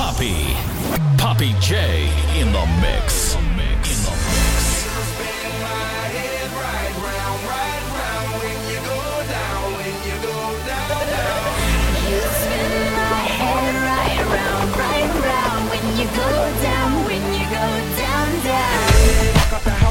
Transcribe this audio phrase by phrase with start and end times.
[0.00, 0.56] Poppy.
[1.18, 2.08] Poppy J
[2.40, 3.49] in the mix.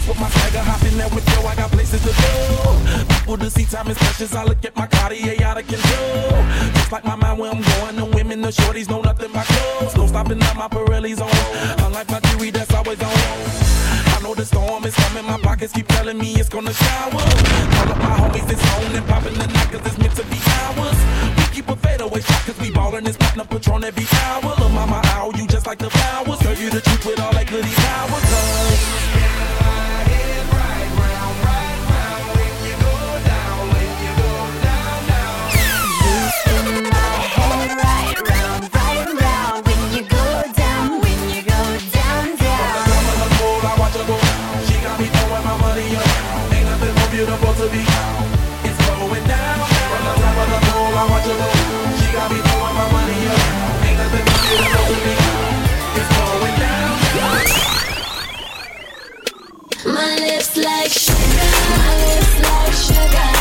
[0.10, 3.05] With my swagger, hop in there with yo, I got places to go.
[3.14, 4.34] People to see, time is precious.
[4.34, 6.34] I look at my Cartier out of control.
[6.74, 9.96] Just like my mind where I'm going, the women, the shorties know nothing but clothes.
[9.96, 11.29] No stopping at my Pirelli's on.
[11.86, 13.14] Unlike my jewelry that's always on.
[13.14, 17.21] I know the storm is coming, my pockets keep telling me it's gonna shower.
[17.78, 20.42] Call up my homies, it's on and popping the night cause it's meant to be
[20.65, 20.98] ours.
[21.37, 24.56] We keep a fadeaway shot cause we ballin' this platinum patron every hour.
[24.57, 26.42] Look, mama, ow, you just like the flowers.
[26.42, 28.10] Girl, you the truth with all that goody power.
[28.10, 29.59] Cause
[59.86, 61.16] My lips like sugar,
[61.78, 63.39] my lips like sugar.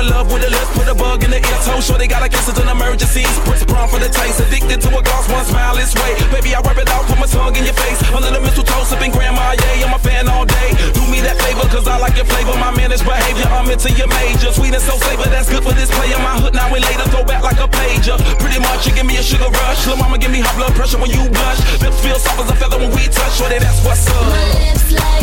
[0.00, 2.24] Someone love with a lip, put a bug in the ear, toe sure they got
[2.24, 3.28] a kisses in emergencies.
[3.44, 6.16] Prince prom for the taste, addicted to a gloss, one smile is way.
[6.32, 8.00] Baby, I rub it out, put my tongue in your face.
[8.08, 10.72] Under the mistletoe, sipping grandma, yeah, I'm a fan all day.
[10.96, 13.44] Do me that favor, cause I like your flavor, my managed behavior.
[13.52, 16.16] I'm into your major, sweet and so flavor, that's good for this player.
[16.24, 18.16] My hood now and later, throw back like a pager.
[18.40, 19.84] Pretty much, you give me a sugar rush.
[19.84, 21.60] Lil' mama, give me high blood pressure when you blush.
[21.84, 24.79] Lips feel soft as a feather when we touch, shorty, that's what's up.
[24.90, 25.20] Sugar,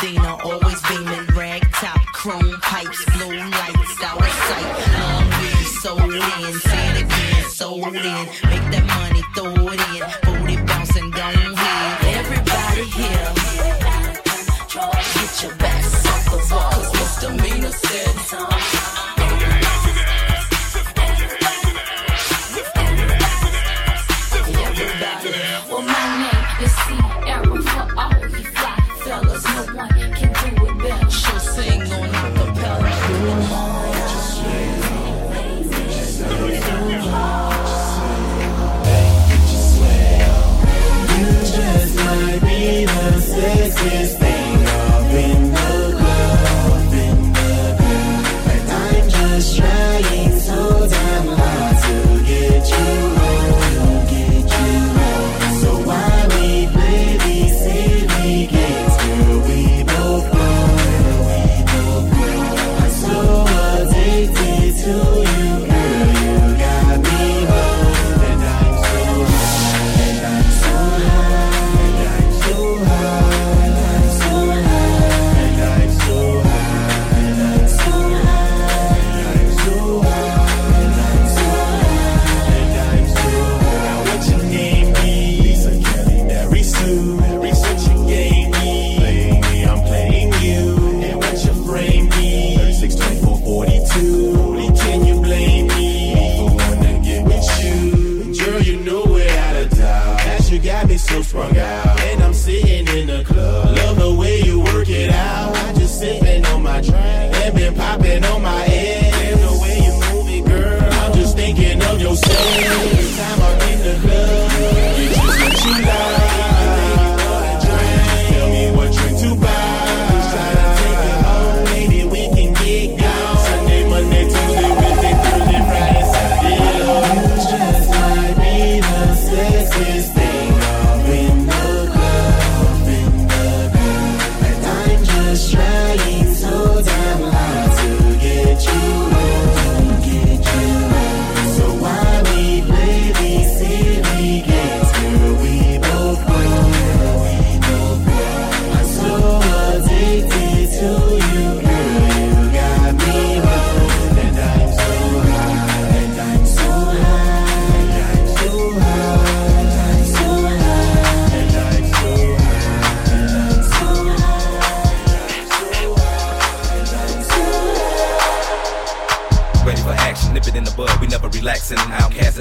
[0.00, 4.68] Dina always beaming, rag top, chrome pipes, blue lights, out of sight.
[4.98, 8.26] Long weed, so in, say it again, sold in.
[8.48, 8.89] Make that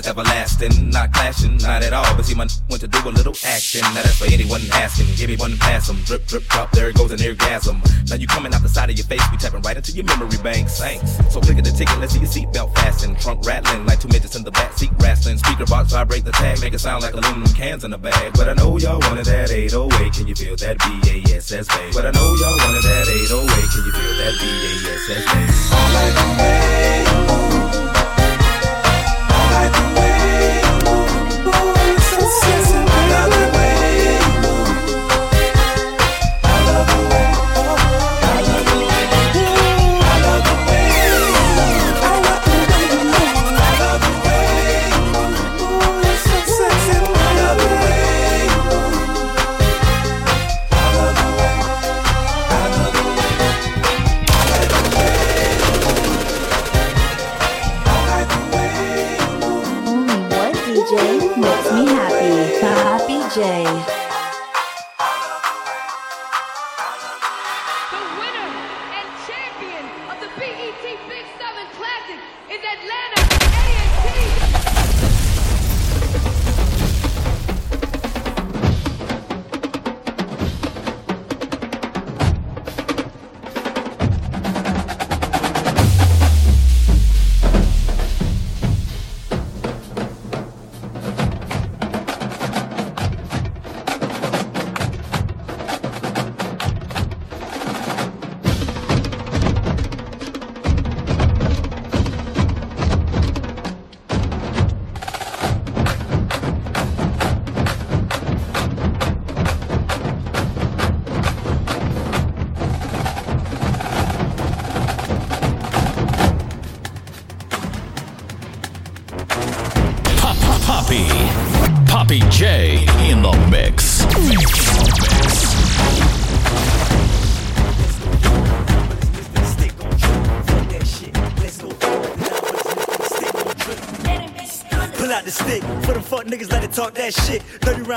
[0.10, 0.90] everlasting.
[0.90, 2.16] Not clashing, not at all.
[2.16, 3.82] But see, my n- went to do a little action.
[3.82, 5.08] Now that's for anyone asking.
[5.16, 5.98] Give me one and pass 'em.
[6.04, 6.72] Drip, drip, drop.
[6.72, 7.82] There goes an orgasm.
[8.10, 9.22] Now you coming out the side of your face.
[9.32, 10.68] We tapping right into your memory bank.
[10.70, 11.12] Thanks.
[11.32, 12.00] So click at the ticket.
[12.00, 13.16] Let's see your seatbelt fasten.
[13.16, 15.38] Trunk rattling like two midgets in the back seat wrestling.
[15.38, 16.60] Speaker box vibrate the tag.
[16.62, 18.34] Make it sound like aluminum cans in a bag.
[18.34, 20.14] But I know y'all wanted that 808.
[20.14, 21.96] Can you feel that BASS bass?
[21.96, 23.70] But I know y'all wanted that 808.
[23.74, 25.72] Can you feel that BASS bass?
[25.72, 27.09] All night.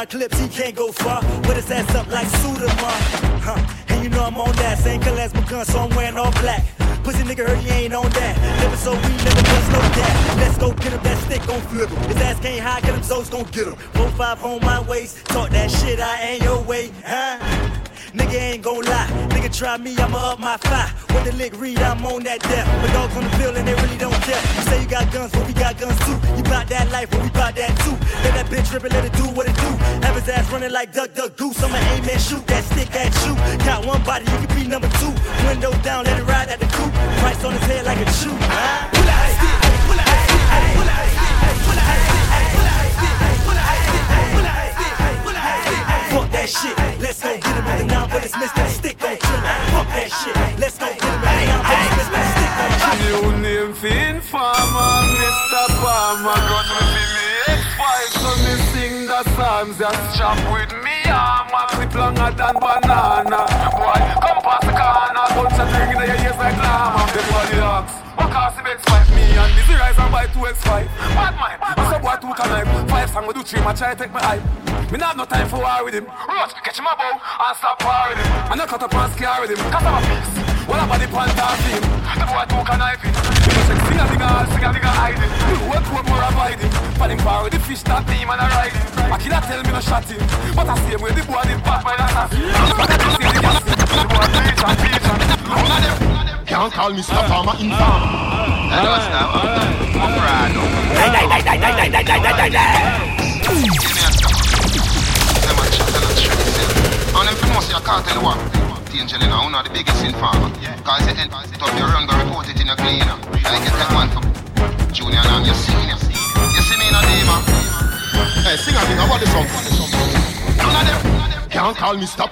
[0.06, 0.41] clips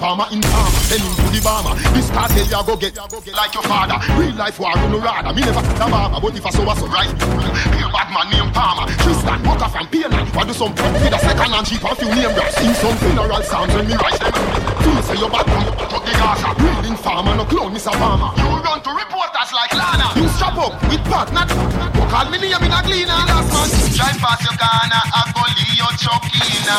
[0.01, 1.77] Palmer in karma Send him to the bomber.
[1.93, 4.01] This cartel ya go get Like your father.
[4.17, 5.33] Real life war you no rada.
[5.35, 7.13] Me never a barber But if I saw us right.
[7.69, 8.89] Be a bad man named Palmer.
[9.05, 12.35] Tristan Walker from Payland I do some prep With a second and cheap perfume name
[12.35, 14.70] right Sing some funeral sounds When me rise them.
[14.83, 16.49] Feel say you bad man, boy, drug the Gaza.
[16.61, 17.93] Reading farmer, no clown, Mr.
[18.01, 20.09] Farmer You run to reporters like Lana.
[20.17, 21.45] You strap up with partner.
[21.95, 23.21] Go call me name in a cleaner.
[23.29, 26.77] Last man, drive past your Ghana I go leave your chokina.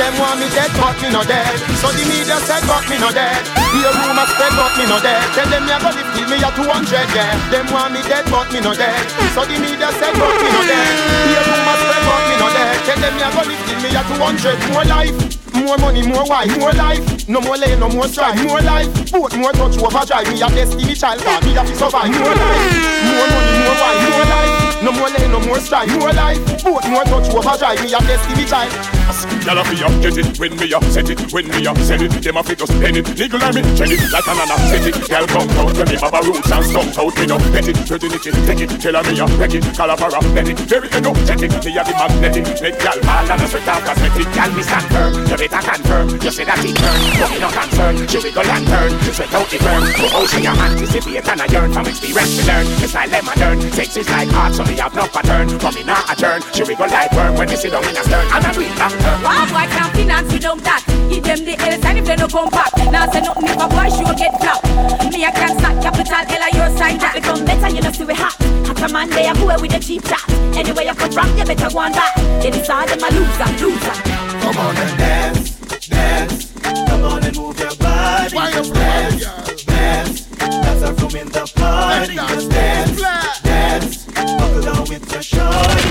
[0.00, 1.52] Them want me dead, but me no dead.
[1.78, 3.44] So the media said, but me no dead.
[3.76, 5.20] Hear rumors spread, but me no dead.
[5.36, 7.36] Tell them me I go live till me a 200, yeah.
[7.52, 8.96] Them want me dead, but me no dead.
[9.36, 10.92] So the media said, but me no dead.
[11.28, 12.74] Hear rumors spread, but me no dead.
[12.88, 15.31] Tell them me I go live till me a 200 More life.
[15.54, 17.28] More money, more wife, more life.
[17.28, 18.88] No more lay, no more strife, more life.
[19.12, 20.28] Both more touch overdrive.
[20.32, 22.10] Me a destiny child, cause me a fi survive.
[22.10, 22.62] More life,
[23.06, 24.82] more money, more wife, more life.
[24.82, 26.38] No more lay, no more strife, more life.
[26.64, 27.82] Both more touch overdrive.
[27.82, 29.01] Me a destiny child.
[29.44, 32.00] Y'all a fi up, get it when me up, set it when me up, set
[32.00, 32.10] it.
[32.22, 34.96] Them a fi just pen it, niggle on me, check it like an anesthetic.
[35.04, 37.76] Girl come out when me have a roots and skunk out me no pet it,
[37.84, 41.52] virginity, take it, tell her me a wreck it, calavera, let it, very energetic.
[41.60, 44.28] Me a the magnetic, make y'all ball and a sweat out cosmetic.
[44.32, 46.06] Y'all me stand firm, you better confirm.
[46.16, 47.94] You say that it turn, but me no concern.
[48.08, 49.82] She wiggle and turn, sweat out the burn.
[49.92, 52.64] Go ocean your anticipate and I yearn from experience to learn.
[52.80, 55.52] The style them a learn, sex is like art, so me have no pattern.
[55.60, 58.02] But me not a turn, she wiggle like worm when me sit down in a
[58.08, 58.24] stern.
[58.32, 59.01] And a real doctor.
[59.02, 60.82] Wow, boy can't finance without that.
[61.10, 62.70] Give them the L sign if they no come back.
[62.90, 64.62] Now say nothing if a boy sure get flop.
[65.10, 67.14] Me I can't start capital L your sign that.
[67.14, 68.36] Become better, you know see we hot.
[68.66, 70.22] Hot a man they a go with the cheap chat.
[70.56, 72.14] Anyway you come from, you better go on back.
[72.16, 73.96] Then it's all them a loser, loser.
[74.42, 76.52] Come on and dance, dance.
[76.62, 78.30] Come on and move your body.
[78.30, 80.26] Just dance, dance.
[80.38, 82.14] That's a room in the party.
[82.14, 83.51] Just dance, dance.
[83.72, 85.88] Buckle down with your shorty.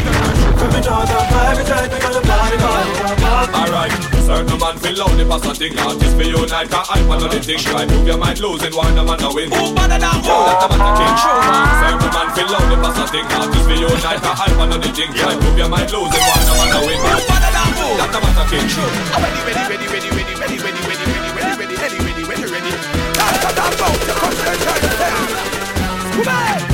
[0.54, 1.18] From another
[1.58, 3.54] it's like we got a party, party, party.
[3.58, 7.42] Alright, certain man feel lonely pass a thing Artists for unite, cause I want the
[7.42, 10.30] thing Try move your mind losing, one a man a win Who better than who?
[10.30, 13.66] Let the man a king True man Certain man feel lonely pass a thing Artists
[13.66, 16.78] for unite, cause I want the thing Try move your mind losing, one a man
[16.78, 17.88] a win Who better than who?
[17.98, 21.34] Let the man a king True Ready, ready, ready, ready, ready, ready, ready, ready, ready,
[21.34, 22.72] ready, ready, ready, ready, ready, ready.
[23.18, 23.98] Dance, dance, dance, out.
[24.06, 25.50] You come to the church, dance.
[26.22, 26.71] Come on.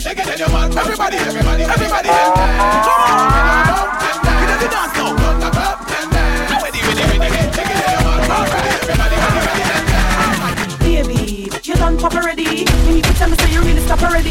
[0.00, 0.76] Shake it in your mouth.
[0.76, 3.97] Everybody, everybody, everybody, and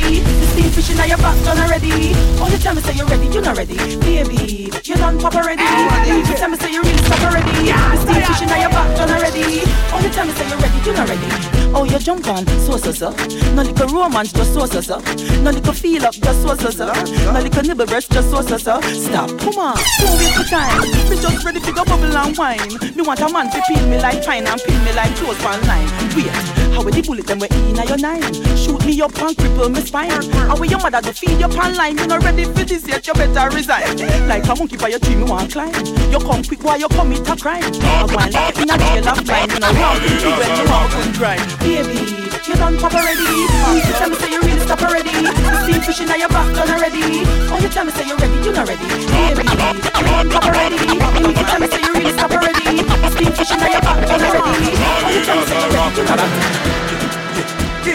[0.08, 0.20] already.
[0.40, 2.14] The steam fish in your back done already.
[2.40, 3.78] Oh, you tell me say you're ready, you not ready.
[4.00, 5.64] Baby, you done pop already.
[6.08, 7.52] You need to tell me say you're really stop already.
[7.68, 9.64] The steam fish in your back done already.
[9.92, 11.28] Oh, you tell me say you're ready, you not ready.
[11.76, 13.10] Oh, you jump on, so so so.
[13.54, 15.00] No little romance, just so so so.
[15.44, 16.86] No little feel up, just so so so.
[17.32, 18.82] No little nibble breast, just so so so.
[18.82, 20.82] Stop, come on, don't waste the time.
[21.10, 22.70] Me just ready to go bubble and wine.
[22.96, 25.62] Me want a man to peel me like pine and peel me like clothes on
[25.68, 25.90] line.
[26.16, 26.32] Wait,
[26.78, 28.22] how will the bullet them we in your nine?
[28.54, 30.14] Shoot me up and cripple me spine.
[30.46, 31.98] How will your mother to feed your pan line?
[31.98, 33.02] You not ready for this yet?
[33.02, 33.98] You better resign.
[34.30, 35.74] Like a monkey by your tree, me want climb.
[36.14, 37.66] You come quick while you commit a crime.
[37.66, 39.50] I want life in a jail of crime.
[39.50, 41.42] You know want to kill when you want to grind.
[41.66, 41.98] Baby,
[42.46, 43.26] you done pop already.
[43.26, 45.18] You tell me say you really stop already.
[45.18, 47.26] The steam fish in your back done already.
[47.50, 48.86] Oh, you tell me say you're ready, you not ready.
[48.86, 50.78] Baby, you done pop already.
[50.78, 53.07] You tell me say you really stop already.
[53.18, 54.70] Steam fish in your back done already.
[55.18, 56.38] You tell me say you're ready, you not ready.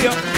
[0.03, 0.32] Yeah,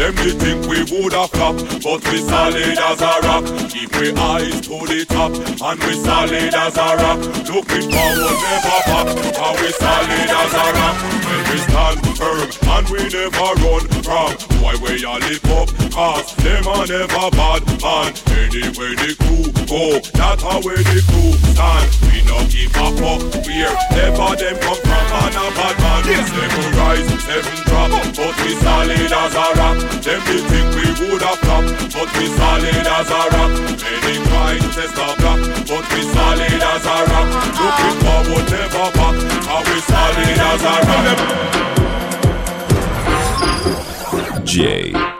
[0.00, 3.44] Them they think we woulda flop, but we solid as a rock.
[3.68, 7.20] Keep we eyes to the top, and we solid as a rock.
[7.44, 10.96] Looking forward, never back, and we solid as a rock.
[11.20, 14.32] When we stand firm, and we never run from.
[14.64, 18.12] Why we all live up, cause them are never bad man.
[18.40, 21.88] Anywhere the crew go, that's how where the crew stand.
[22.08, 26.02] We no give a fuck where ever them come from, man a bad man.
[26.24, 29.89] Seven rise, seven drop, but we solid as a rock.
[30.02, 33.52] Them they think we woulda flop, but we solid as a rock.
[33.82, 34.84] Many try to
[35.20, 37.28] block, but we solid as a rock.
[37.60, 39.16] Looking forward, never back,
[39.66, 41.20] we solid as a rock.
[44.44, 45.19] J.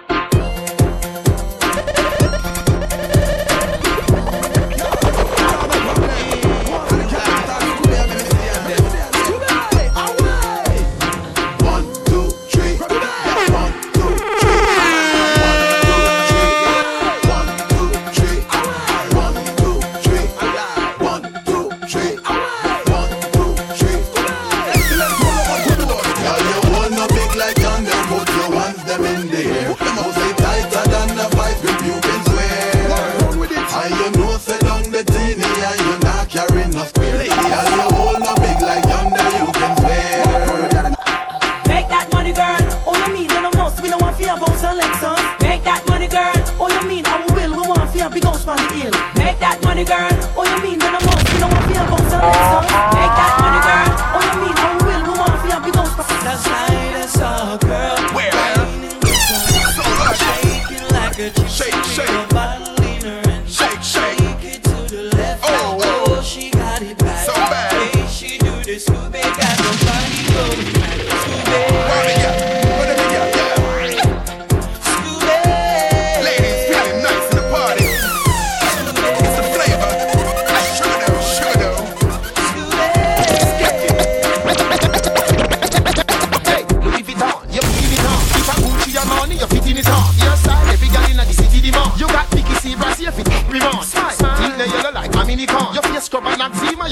[49.16, 50.10] Make that money, girl.
[50.36, 51.20] Oh, you mean no more?
[51.32, 52.79] You know I feel about some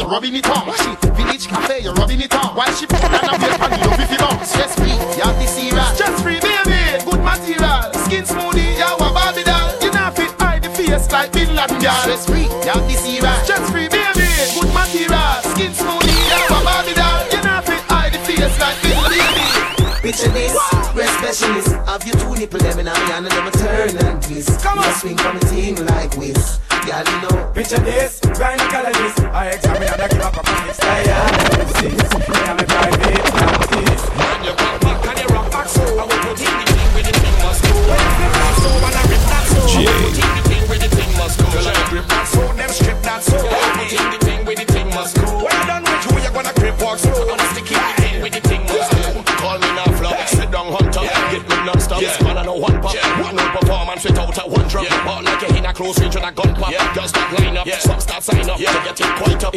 [0.09, 0.65] you're rubbing it on.
[0.79, 2.57] She village cafe, you're rubbing it on.
[2.57, 4.49] While she put on a face and you you bounce.
[4.49, 5.85] Stress free, you have the cereal.
[5.95, 7.93] Stress free, baby, good material.
[8.09, 9.69] Skin smoothie, you a Barbie doll.
[9.83, 11.93] You not fit hide the face like Bin Laden, girl.
[12.09, 13.37] Stress free, you have the cereal.
[13.45, 15.33] Stress free, baby, good material.
[15.53, 17.21] Skin smoothie, you a Barbie doll.
[17.29, 19.69] You not fit hide the face like Bin Laden.
[20.01, 20.57] Picture this,
[20.97, 21.69] breast specialist.
[21.85, 24.57] Have your two nipple them in my hand and them a turn and twist.
[24.65, 26.61] Come on, swing from a team like whiz.
[26.87, 27.53] Girl, you know.
[27.53, 28.18] Picture this,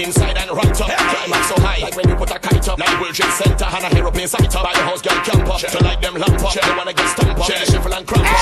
[0.04, 0.90] inside and right up.
[0.90, 2.80] Climb up so high, like when you put a kite up.
[2.80, 4.64] Like World Trade Center and a aeroplane sight up.
[4.64, 6.54] By the house girl camp up, to like them lamp up.
[6.54, 8.40] They wanna get stomp up, they shiver and cramp up.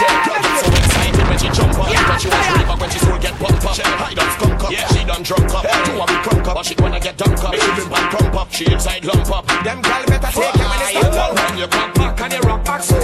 [0.59, 1.89] So excited when she jump up.
[1.89, 3.75] But she was brave up when she soul get bump up.
[3.79, 5.63] I done skunk up, she done drunk up.
[5.85, 7.53] Two of me crunk up, but she wanna get dunk up.
[7.55, 9.45] She limp and crump up, she inside lump up.
[9.63, 11.35] Them girl better take it when it's done.
[11.35, 12.95] When you come back and you rock back so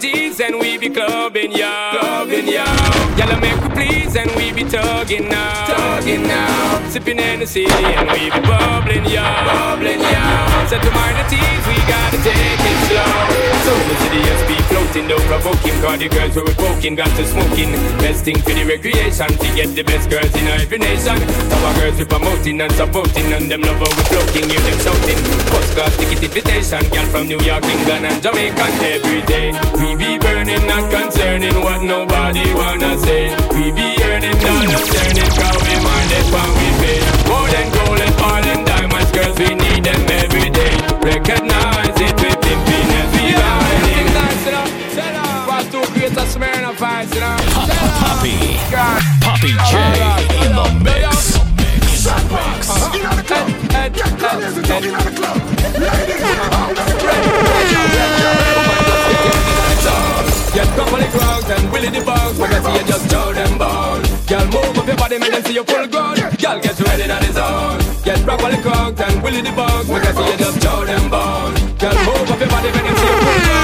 [0.00, 1.98] Just give me the G's and we be clubbing, yeah.
[1.98, 3.16] Clubbing, yeah.
[3.16, 5.66] Y'all make we please and we be tugging now.
[5.66, 6.88] Tugging now.
[6.88, 9.44] Sipping Hennessy and we be bubbling, yeah.
[9.44, 10.66] Bubbling, yeah.
[10.66, 13.50] Set to mind the teas, we gotta take it slow.
[13.66, 15.76] So the city has be floating, no provoking.
[15.80, 17.72] Cause the girls who we poking got to smoking.
[18.00, 21.18] Best thing for the recreation to get the best girls in every nation.
[21.52, 25.20] Our girls we promoting and supporting and them love how we floating, hear them shouting.
[25.50, 29.52] First class ticket invitation, girl from New York, England and Jamaica every day.
[29.78, 33.34] We be burning, not concerning what nobody wanna say.
[33.54, 37.00] We be earning, not concerning, cause we mind it when we pay.
[37.28, 40.74] More than gold and all and diamonds, girls, we need them every day.
[41.02, 43.78] Recognize it, we pimping every line.
[45.48, 47.36] Was too great a smear of ice, you know.
[48.02, 48.36] Poppy.
[49.20, 49.72] Poppy J
[50.44, 50.80] in the
[59.84, 60.40] mix.
[60.50, 64.02] Get properly ground and willy the bugs When I see you just throw them bone
[64.26, 66.16] Girl move up your body make them see you full grown.
[66.16, 70.10] Girl get ready on the zone Get properly ground and willy the bugs When I
[70.10, 73.20] see you just throw them bone Girl move up your body make them see you
[73.22, 73.59] full grown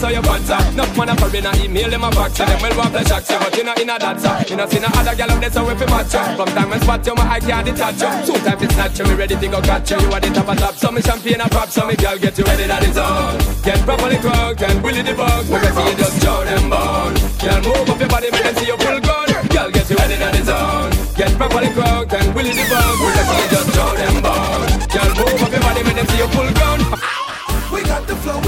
[0.00, 2.60] so on your so Enough man a foreign and email them a fax so Them
[2.62, 4.80] well want flash act so But you know in a that so You know see
[4.80, 7.14] no other girl out there so if you match you From time and spot you
[7.14, 9.90] my eye can't detach you Soon time it's snatch you Me ready to go catch
[9.90, 10.74] you You are the top of top.
[10.74, 14.18] So me champagne a pop So me girl get you ready that on Get properly
[14.18, 18.00] cooked and the bugs Make I see you just show them bone Girl move up
[18.00, 21.32] your body make them see you full gun Girl get you ready that on Get
[21.36, 25.42] properly cooked and the bugs Make I see you just show them bone Girl move
[25.42, 26.53] up your body make them see you full We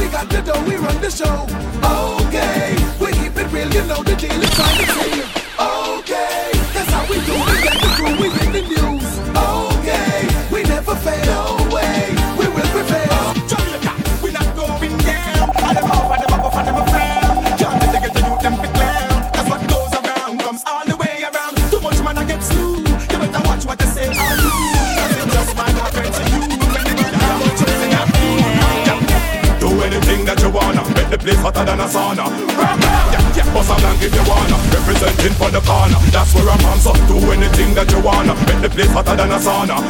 [0.09, 1.47] got the dough, we run the show.
[1.83, 2.16] Okay,
[31.17, 32.29] the place hotter than a sauna.
[33.13, 34.57] Yeah, yeah, bust a blank if you wanna.
[34.69, 35.97] Representing for the corner.
[36.13, 38.35] That's where I'm from, so do anything that you wanna.
[38.45, 39.81] Make the place hotter than a sauna.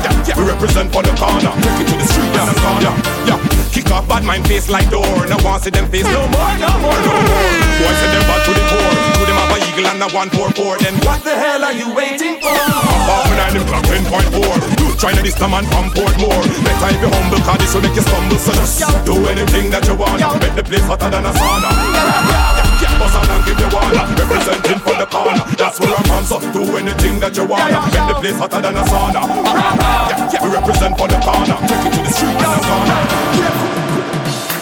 [0.00, 1.52] Yeah, yeah, we represent for the corner.
[1.60, 2.94] Take it to the street and the corner
[3.28, 3.38] Yeah,
[3.72, 5.04] kick off bad mind face like door.
[5.28, 7.52] Now want see them face no more, no more, no more.
[7.76, 8.94] Boy say them bad to the core.
[9.20, 10.78] Do them have a eagle and a one four four.
[10.80, 12.56] Then what the hell are you waiting for?
[12.56, 16.44] Half an them clock 10.4 You tryna this the man from Portmore.
[16.64, 18.40] Better if you humble cause this will make you stumble.
[18.40, 20.20] So just do anything that you want.
[20.40, 21.70] Make the place hotter than a sauna.
[21.70, 25.44] Yeah, yeah, bust a blank if you wanna Representing for the corner.
[25.56, 28.76] That's where I'm from So do anything that you wanna Make the place hotter than
[28.76, 29.22] a sauna.
[29.22, 31.56] Yeah, yeah, we represent for the corner.
[31.68, 33.26] Take it to the street and the corner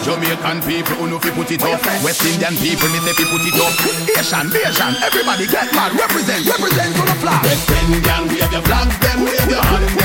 [0.05, 1.81] Jamaican people who know fi put it up.
[2.05, 3.73] West Indian people me say fi put it up.
[4.13, 5.97] Asian, Asian, everybody get mad.
[5.97, 10.04] Represent, represent on the flag West Indian, wave your flag them Wave your hand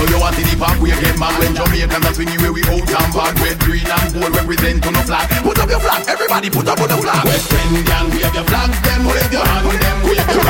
[0.00, 2.64] So you want to the pop, we get mad when Jamaican that's swingy where we
[2.72, 3.36] old and bad.
[3.36, 5.28] Red, green and gold represent on the flag.
[5.44, 7.20] Put up your flag, everybody put up on the flag.
[7.28, 10.49] West Indian, wave your flags, them wave your hand, them wave your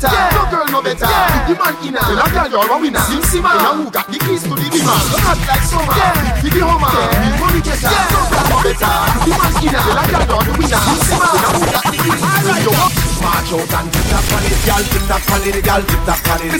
[0.00, 0.32] getter, yeah.
[0.32, 1.04] no girl no better.
[1.04, 1.46] Yeah.
[1.46, 3.04] The man inner, tell a girl you're a winner.
[3.04, 4.96] Sim Simma, tell who got the keys to the beamer.
[5.20, 6.40] Hot like summer, yeah.
[6.40, 7.20] for the hummer, yeah.
[7.20, 8.08] big money getter, yeah.
[8.08, 8.92] no girl no better.
[9.20, 10.80] The man inner, tell a girl you're the winner.
[10.80, 12.88] Sim Simma, tell who got the keys to the beamer.
[13.20, 16.24] March out and tick tock on it, girl, tick tock on it, girl, tick tock
[16.32, 16.56] on it.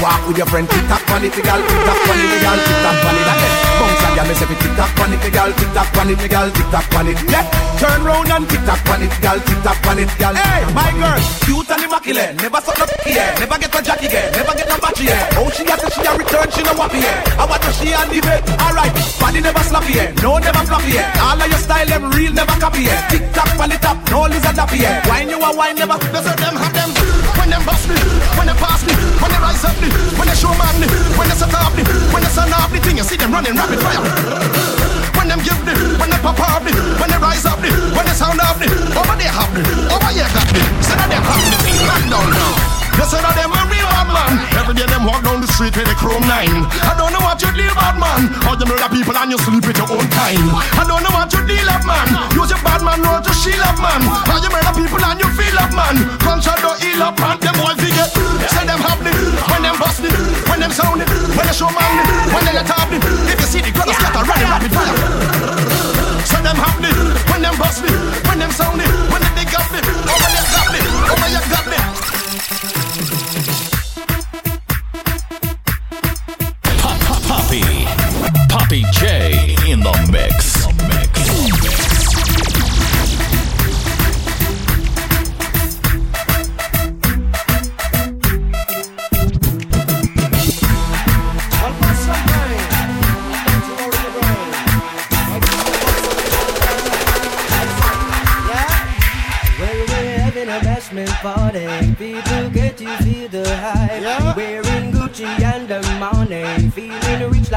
[0.00, 2.38] Walk with your friend, tick tock on it, the girl, tick tock on it, the
[2.40, 3.28] girl, tick tock on it.
[3.28, 6.18] Again, bounce again, me say, tick tock on it, the girl, tick tock on it,
[6.18, 7.18] the girl, tick tock on it.
[7.30, 7.44] Yeah,
[7.78, 10.34] turn round and tick tock on it, girl, tick tock on it, girl.
[10.34, 14.30] Hey, my girl, cute and immaculate, never suck no yeah, never get a jacket, yeah,
[14.34, 15.38] never get no battery, yeah.
[15.38, 17.38] Oh, she got she a return, she no wappy, yeah.
[17.38, 18.92] I want to she and the bed, alright.
[19.22, 21.22] Body never sloppy, yeah, no never floppy, yeah.
[21.22, 23.08] All of your style, them real, never copy, yeah.
[23.08, 25.06] Tick tock on the top, no lizard dappy, yeah.
[25.06, 26.90] Wine you a wine, never, Those are them have them
[27.48, 27.96] when them bust me,
[28.36, 28.92] when they pass me,
[29.24, 29.88] when they rise up me,
[30.20, 30.84] when they show man me,
[31.16, 31.80] when they set up me,
[32.12, 34.04] when they sun off the thing, you see them running rapid fire.
[35.16, 38.04] When them give me, when they pop off me, when they rise up me, when
[38.04, 40.60] they sound off me, over there have me, over here got me.
[40.84, 42.87] Say that them have me, down now.
[42.98, 44.32] They say that them a real bad man.
[44.58, 46.66] Every day them walk down the street with a chrome nine.
[46.82, 48.26] I don't know what you deal bad man.
[48.42, 50.42] How you murder people and you sleep with your own kind.
[50.74, 52.10] I don't know what you deal up man.
[52.34, 54.02] Use your bad man, road to shield up man.
[54.26, 55.94] How you murder people and you feel up man.
[56.18, 57.38] Conscious don't heal up man.
[57.38, 58.10] Them boy forget.
[58.50, 59.14] Say them happy
[59.46, 60.10] when them bust it,
[60.50, 61.92] when them sound it, when they show man
[62.34, 63.02] when they top it.
[63.30, 64.96] If you see the crowd scatter running rapid fire.
[66.26, 66.90] Say them happy
[67.30, 67.92] when them bust me,
[68.26, 69.80] when them sound it, when they dig up me,
[71.08, 71.66] they on, you got
[73.62, 73.67] me.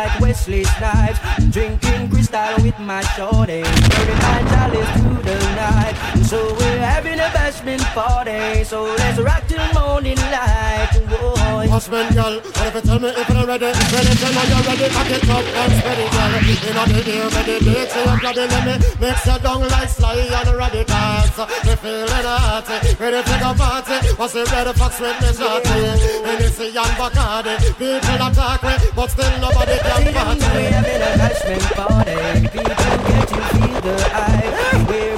[0.01, 1.19] Like Wesley Snipes.
[1.51, 3.61] Drinking crystal with my shorty.
[3.61, 5.95] Burning my chalice through the night.
[6.25, 8.63] So we're having a bashment party.
[8.63, 10.93] So let's rock till morning light.
[11.11, 11.67] Whoa.
[11.69, 13.69] Husband, girl, what if you tell me if you're ready?
[13.69, 14.87] Ready, tell me you're ready.
[14.95, 16.31] Cock it up and steady, girl.
[16.61, 20.17] In a the ear, ready, bitch, you're bloody, let me mix you down like Sly
[20.39, 21.37] and Radicals.
[21.65, 22.67] Me feeling hot,
[22.99, 23.97] ready to go party.
[24.17, 25.79] Was it ready for sweet me shorty?
[26.25, 30.47] Hennessy and Bacardi, people attack me, but still nobody can party.
[30.55, 32.17] We're having a bashment party.
[32.51, 32.75] People
[33.07, 35.10] get to feel the hype.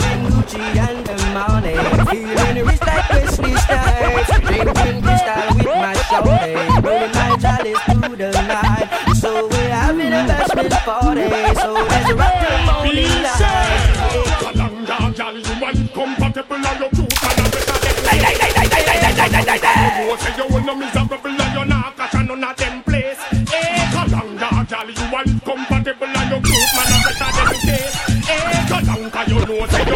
[1.84, 4.30] Feeling rich like Wesley Snipes.
[4.48, 6.54] Drinking crystal with my shorty.
[6.86, 8.88] Rolling my chalice through the night.
[9.16, 11.28] So we're having a bashment party.
[11.60, 14.54] So let's rock the morning light.
[20.04, 22.84] You say you no miserable and you none of them
[23.56, 23.92] Eh,
[25.26, 27.30] you compatible and you cute man and better
[27.68, 27.88] Eh,
[29.68, 29.93] say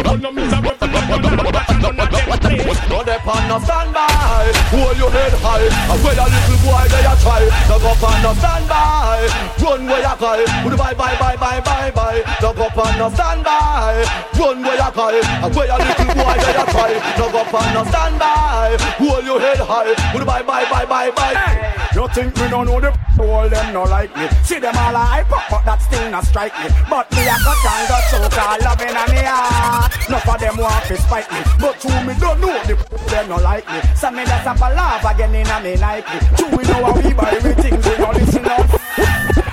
[2.68, 5.64] No dey on no standby, hold your head high.
[5.88, 9.24] And when a little boy they a try, no go on no standby.
[9.60, 10.44] Run where you cry,
[10.76, 12.20] bye bye bye bye bye bye.
[12.42, 14.04] No go on no standby,
[14.36, 15.16] run where you cry.
[15.16, 18.76] And when a little boy they a try, no go on no standby.
[19.00, 21.74] Hold your head high, bye bye bye bye bye.
[21.94, 25.26] You think me don't know the all them no like me See them all hype
[25.32, 28.62] up but that still not strike me But me a cut and got so called
[28.62, 32.38] loving a me heart Enough of them want to spite me But to me don't
[32.38, 32.74] know the
[33.10, 33.80] them no like me.
[33.94, 36.94] So me just have a laugh again in a me Nike True we know how
[36.96, 38.66] we buy we things we no listen up.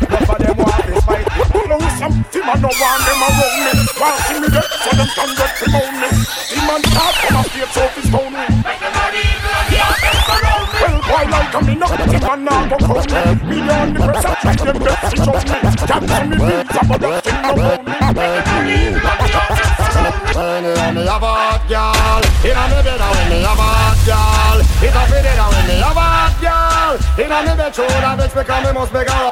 [0.05, 1.43] Enough of them want to spite me.
[1.53, 3.73] Pull on some team and no want them around me?
[3.99, 6.09] While see me dead so them can get to moan me.
[6.49, 8.45] The man talk from a face so his stone me.
[10.75, 13.05] Well, why like a me no The man now go crown
[13.45, 13.55] me.
[13.55, 15.57] Me on the press I try them best to show me.
[15.85, 17.93] Can't me beats about that thing around me
[20.35, 21.01] When you have me.
[21.05, 21.44] Have a hot girl In
[22.71, 26.93] a when me a hot girl It a fit it when me a hot girl
[27.21, 29.31] In a me bed show that bitch because me must make her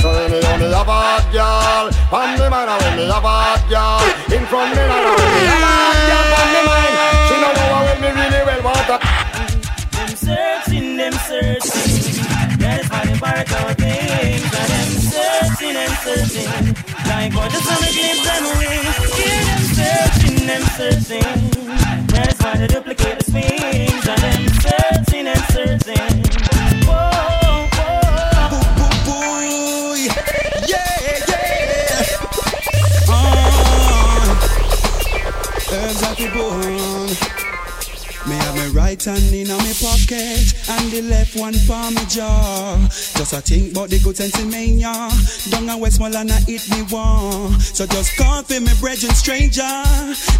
[0.00, 3.60] so when me have me a hot girl On me mind when me a hot
[3.68, 4.00] girl
[4.32, 6.94] In front me now when me a hot girl On me mind
[7.28, 7.52] She know
[7.84, 9.00] when me really well want her
[9.92, 12.16] Them searching, them searching.
[12.56, 14.48] That's how they part out things.
[14.48, 16.72] Them searching and searching.
[17.04, 18.72] like what the sun eclipse and we
[19.20, 21.69] hear them searching, them searching.
[22.22, 26.16] That's why they duplicate the swings and them searching and searching.
[26.86, 28.50] Whoa, whoa.
[29.06, 31.48] Boy, yeah, yeah.
[33.08, 34.36] Uh,
[35.72, 36.14] herbs are
[38.90, 42.74] right hand in my pocket and the left one for my jaw.
[42.90, 44.50] Just a think about the good sense in.
[45.50, 47.54] Down in Westmoreland, I hit me one.
[47.60, 49.62] So just call for me brethren stranger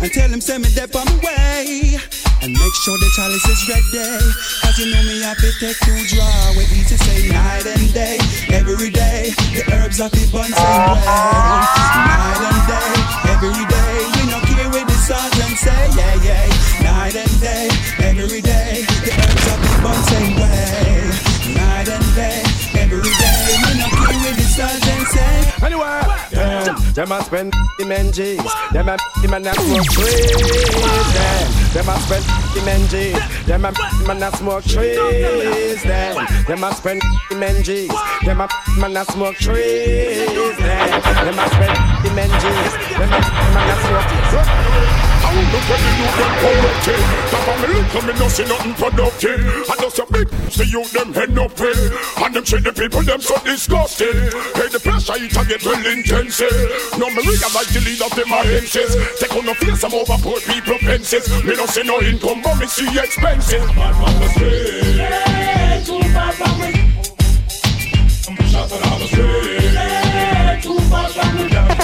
[0.03, 1.95] and tell him send me there on my way.
[2.43, 4.19] And make sure the chalice is ready.
[4.67, 6.51] Cause you know me have to take two draw.
[6.59, 8.19] We eat to say night and day,
[8.51, 9.31] every day.
[9.55, 11.07] The herbs are the buns same way.
[12.03, 12.91] Night and day,
[13.31, 14.20] every day.
[15.11, 16.85] Sergeant say, yeah, yeah.
[16.85, 18.87] Night and day, every day.
[19.03, 21.11] The herbs are the buns same way.
[21.53, 22.39] Night and day,
[22.79, 23.43] every day.
[23.67, 25.67] We no care with the sergeant say.
[25.67, 26.30] Anyway,
[26.95, 28.43] them, a spend the men G's.
[28.73, 30.31] Them a the man that smoke trees.
[31.15, 32.25] Them, them a spend
[32.55, 33.47] the men G's.
[33.47, 35.83] Them a the man that smoke trees.
[35.83, 37.89] Them, them a spend the men G's.
[38.25, 40.27] Them a the man that smoke trees.
[40.27, 42.73] Them, them a spend the men G's.
[42.99, 45.10] Them a the man that smoke trees.
[45.31, 48.27] I will look when the youth them corrupted Top of me look and me no
[48.27, 49.39] see nothing productive.
[49.71, 53.03] And just a big see you them head up with And them treat the people
[53.03, 54.27] them so disgusting
[54.59, 56.51] Hey the pressure it a get well intensive.
[56.99, 58.91] Now me realize the lead of them agencies.
[59.23, 61.31] Take on no face some over poor people fences.
[61.47, 63.63] Me no see no income but me see expenses.
[63.79, 66.75] Bad man the street Hey, too far from me.
[68.51, 71.80] Shot on the street Hey, too far from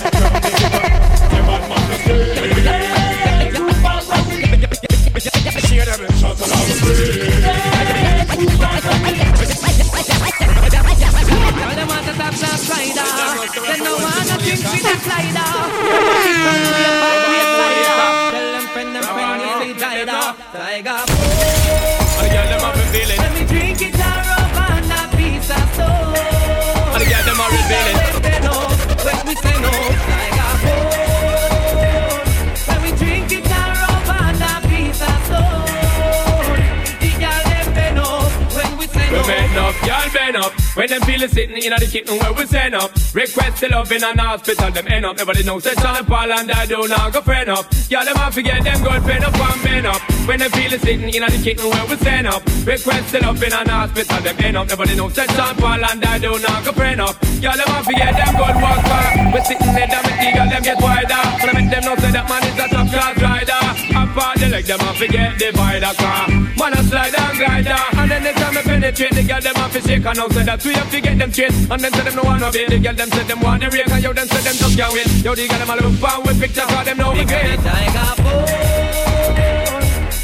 [41.29, 42.96] sitting in the kitchen where we send up.
[43.17, 45.17] Request the love in an hospital, them end up.
[45.17, 47.65] Nobody knows that Sean Paul and I do not know go friend up.
[47.89, 50.03] Y'all them have forget them good pen up and bend up.
[50.29, 52.45] When them feel it sitting in the kitchen where we stand up.
[52.69, 54.69] Request the love in an hospital, them end up.
[54.69, 57.17] Nobody knows that Sean Paul and I do not know go friend up.
[57.41, 59.33] Y'all them have forget them good work back.
[59.33, 61.23] We sitting there, them the girl them get wider.
[61.41, 63.77] And I make them know say that man is a top class rider.
[64.17, 66.29] On the leg, them have forget divider car.
[66.57, 67.81] Man a slide and glider.
[68.01, 70.43] And then they time me penetrate the girl them have to shake and now say
[70.43, 71.53] that we have to get them straight.
[71.53, 73.91] And then say them no wanna be the girl them say them want the rake
[73.91, 75.07] and yo them say them just can't wait.
[75.25, 77.59] Yo the girl them a look for with picture for them know we great.
[77.61, 78.47] Tiger bone.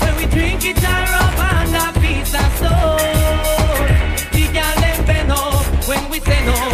[0.00, 2.98] When we drink it a rub and a piece of soul.
[4.32, 6.71] The girl them bend up when we say no.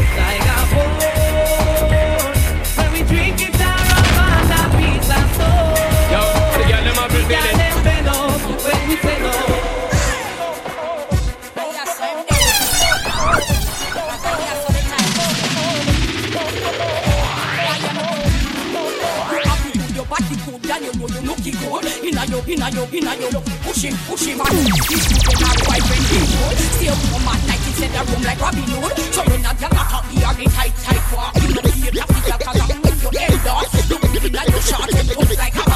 [22.30, 22.48] Good.
[22.48, 25.84] Inna your, inna inna your, push him, push him, and this you can have white
[25.88, 26.58] when he good.
[26.76, 28.94] Stay home at night instead of room like Robin Hood.
[29.14, 31.32] So you're not gonna talk here, the tight, tight walk.
[31.40, 33.64] You know the ear, the figure, cause I'm with your head on.
[33.88, 35.67] Look inna your short and look like a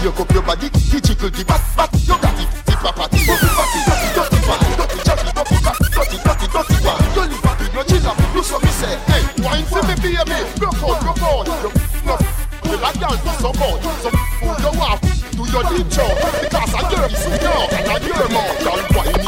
[0.00, 0.08] happy.
[0.08, 2.44] Up up your body, she jiggle the back, back your body.
[2.70, 7.00] Your body dirty, fatty, dirty, dirty one, dirty, Jackie, dirty, back, dirty, dirty, dirty one.
[7.14, 8.16] You live happy, no chill out.
[8.32, 10.16] Do some me say, hey, wine for me, baby,
[10.82, 11.46] on, rock on.
[11.46, 11.70] You
[12.06, 12.16] no,
[12.64, 15.00] you like girl do so good, so fool you want,
[15.36, 16.14] do your deep job
[16.74, 18.52] I girl is out and I hear more.
[18.64, 19.19] Girl, wine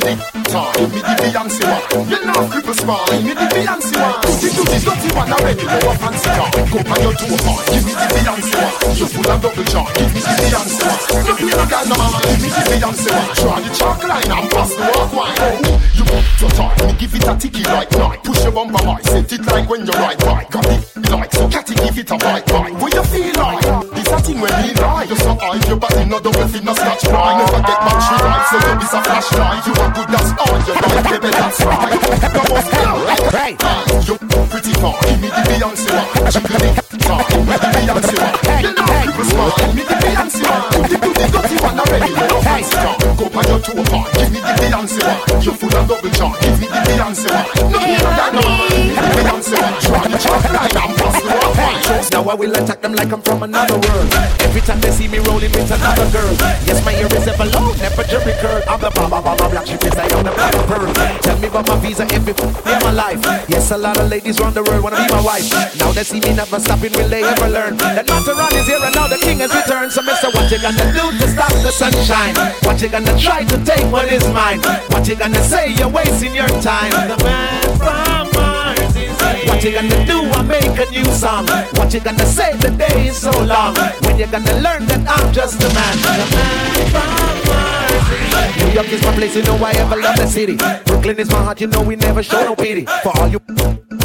[0.00, 0.18] one.
[0.50, 0.90] Time.
[0.90, 2.08] Me the Beyonce one.
[2.08, 3.24] You know cripple spine.
[3.24, 4.16] Me the Beyonce one.
[4.20, 5.64] Do the do the dirty one already.
[5.64, 6.50] No a fancy car.
[6.50, 7.62] Go on your two part.
[7.70, 8.96] Give me the Beyonce one.
[8.96, 9.86] You full of double jaw.
[9.94, 11.24] Give me the Beyonce one.
[11.26, 12.18] No play no girl no mama.
[12.24, 13.30] Give me the Beyonce one.
[13.36, 15.89] Try the chalk line and pass the walk wine.
[16.40, 16.72] So tight.
[16.88, 18.24] Me give it a ticky like night.
[18.24, 19.02] Push your bumper high.
[19.02, 20.50] Set it like when you ride bike.
[20.50, 21.46] Got it like so.
[21.52, 22.72] Catty give it a bite bite.
[22.80, 23.60] What you feel like?
[23.92, 25.04] This a thing when me lie.
[25.04, 25.60] You so high.
[25.68, 27.36] Your body no double fit no scratch fly.
[27.44, 28.44] Never get battery right.
[28.48, 29.66] So you miss a flashlight.
[29.68, 30.56] You are good that's all.
[30.64, 31.92] You like baby that's right.
[32.00, 33.56] You must feel like right.
[34.08, 34.16] You
[34.48, 34.96] pretty far.
[35.04, 36.08] Give me the Beyonce one.
[36.32, 36.72] Jiggle it.
[37.04, 37.20] Far.
[37.28, 38.64] Give me the Beyonce one.
[38.64, 39.52] You know people smart.
[39.60, 40.79] Give me the Beyonce one.
[41.30, 42.12] Dirty one already.
[42.44, 42.76] Fancy.
[43.16, 44.12] Go on your two part.
[44.14, 45.42] Give me the Beyonce one.
[45.42, 46.32] You full of double jaw.
[46.40, 47.46] Give me the Beyonce one.
[47.70, 48.42] No need no that no.
[49.40, 50.70] The chalk line.
[52.10, 54.08] Now I will attack them like I'm from another world.
[54.40, 56.32] Every time they see me rolling with another girl.
[56.66, 58.62] Yes, my ear is ever low, never jury curl.
[58.68, 60.92] I'm the baba baba black sheep is I am the black pearl.
[61.22, 63.22] Tell me about my visa every in my life.
[63.48, 65.50] Yes, a lot of ladies around the world wanna be my wife.
[65.78, 67.76] Now they see me never stopping, will they ever learn?
[67.78, 69.92] That Mataran is here and now the king has returned.
[69.92, 72.34] So Mister, what you gonna do to stop the sunshine?
[72.64, 74.60] What you gonna try to take what is mine?
[74.90, 75.72] What you gonna say?
[75.74, 76.90] You're wasting your time.
[76.90, 79.46] The man from Mars is here.
[79.48, 80.18] What you gonna do?
[80.32, 81.46] I make a new song.
[81.76, 82.56] What you gonna say?
[82.56, 83.74] The day is so long.
[84.04, 85.96] When you gonna learn that I'm just a man?
[86.02, 87.10] The man from
[87.48, 87.80] Mars.
[88.56, 90.56] New York is my place, you know I ever love the city.
[90.86, 92.86] Brooklyn is my heart, you know we never show no pity.
[93.02, 93.40] For all you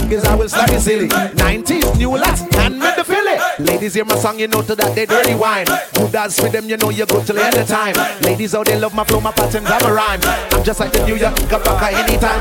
[0.06, 1.08] Cause I will slap you silly.
[1.08, 3.38] 90s, new lads, and me the Philly.
[3.58, 5.66] Ladies hear my song, you know to that they dirty wine.
[5.98, 7.96] You dance with them, you know you're good till the end of time.
[8.22, 10.22] Ladies out they love my flow, my patterns, I'm a rhyme.
[10.54, 12.38] I'm just like the New York Kabaka anytime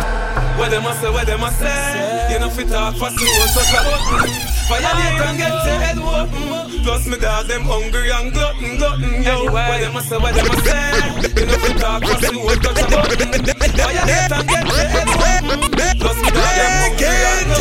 [0.59, 2.33] What they must say, what they must say.
[2.33, 4.29] You know fit talk for slow, so clap.
[4.69, 6.85] Violate and get your head open.
[6.85, 9.45] Plus me dog them hungry and glutton, glutton, yo.
[9.49, 11.41] What them must say, what them must say.
[11.41, 13.33] You know fit talk for slow, touch a button
[13.73, 15.13] Violate and get your head
[15.49, 15.73] open.
[15.97, 17.54] Plus me dog them hungry and glutton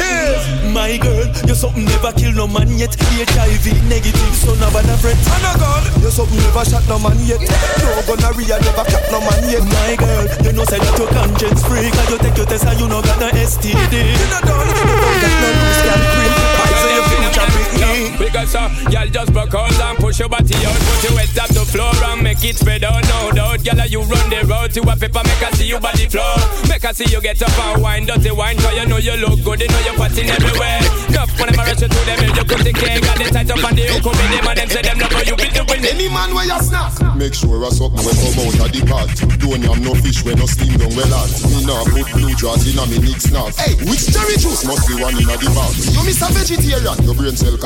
[0.73, 2.95] My girl, you something never kill no man yet.
[2.97, 7.19] HIV negative, so of an friend And a girl, You something never shot no man
[7.25, 7.41] yet.
[7.41, 9.63] You No gonorrhea never cap no man yet.
[9.63, 11.89] My girl, you know say that your conscience free.
[11.93, 14.73] Cause you take your test and you know got no STD You know done, you
[14.73, 16.42] don't got no loose can cream Poison your
[17.83, 21.19] future picnic Because uh, y'all just broke out and push your body out Put your
[21.19, 23.03] head up the floor and make it spread out.
[23.07, 26.07] No doubt, girl, you run the road To a paper, make her see your body
[26.07, 26.35] flow.
[26.67, 29.43] Make her see you get up and wine, dirty wine Cause you know you look
[29.43, 30.79] good, you know you're fatting everywhere.
[31.09, 33.63] Enough when I'm rush you to them, you could the cake Got the tight up
[33.63, 36.07] and the hook with them And them say them love you beat the winning Any
[36.09, 36.93] man where you snack?
[37.15, 39.09] Make sure I suck when come out of the pot.
[39.39, 42.65] Don't have no fish when no steam down well hot Me nah put blue jaws
[42.65, 43.53] in a me Nick snack.
[43.59, 44.65] Hey, which cherry juice?
[44.65, 47.57] Must be one in a the box You miss a vegetarian, your brain cell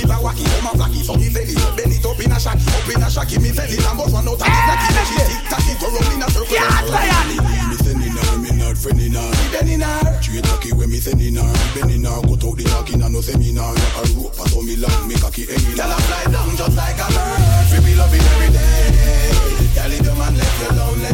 [0.00, 0.68] in a I'm a
[1.04, 3.08] so fell it bend it up in a up in a.
[3.40, 4.26] Me fell it, one
[8.72, 9.32] her, friend in her.
[9.62, 10.18] In her.
[10.76, 11.52] When me sending her.
[11.74, 13.74] Bend in her, go talk the talking and no seminar.
[13.74, 15.76] A rope, I told me long, me cocky hanging.
[15.76, 17.68] Tell her fly down just like a bird.
[17.72, 19.72] We be loving every day.
[19.74, 21.12] Tell it your man left you lonely.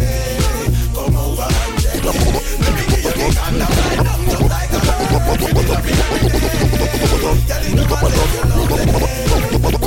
[0.94, 2.10] Come over and check me.
[2.62, 5.40] Let me give you the hand and fly down just like a bird.
[5.42, 7.42] We be loving every day.
[7.48, 8.84] Tell it you lonely.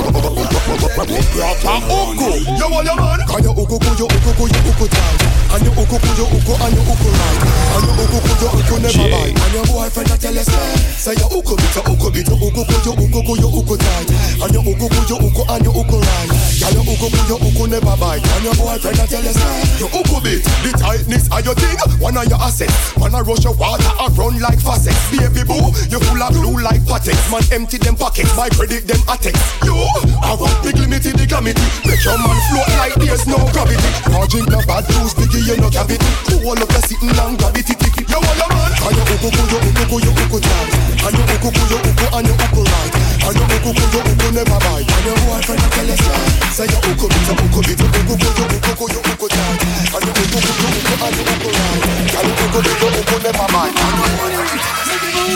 [0.02, 2.58] Come over and check it.
[2.58, 3.20] Yo, your man.
[3.26, 7.08] Call you ukuku, your ukuku, ukuku, and you uku ku, you uku and you uku
[7.12, 7.40] right.
[7.76, 10.72] And you uku ku, you uku never bite And your boyfriend a tell you say
[10.96, 13.74] Say you uku bit, you uku bit, you uku ku, you uku ku, you uku
[13.76, 14.08] tight.
[14.40, 16.30] And you uku ku, you uku and you uku right.
[16.56, 19.60] Can you uku ku, you uku never bite And your boyfriend a tell you say
[19.76, 21.76] You uku bit, the tightness of your thing.
[22.00, 25.68] One of your assets Man a rush your water and run like faucets Baby boo,
[25.92, 27.18] you full of glue like patex.
[27.28, 29.76] Man empty them pockets, my credit them attacks You,
[30.24, 33.90] I want big limited the committee Make your man float like there's no gravity.
[34.08, 35.12] No drink no bad juice,
[35.42, 36.06] sticky you no cavity
[36.42, 38.72] Hold up your sitting and gravity ticky You want your man?
[38.82, 40.70] And you uku ku, you uku ku, you uku tight
[41.02, 44.00] And you uku ku, you uku and you uku right And you uku ku, you
[44.02, 46.18] uku never bite And your boyfriend a tell you say
[46.54, 49.26] Say you uku bit, you uku bit, you uku ku, you uku ku, you uku
[49.30, 49.62] tight
[49.94, 51.82] And you uku ku, you uku and you uku right
[52.12, 53.74] And you uku need to open them a mind.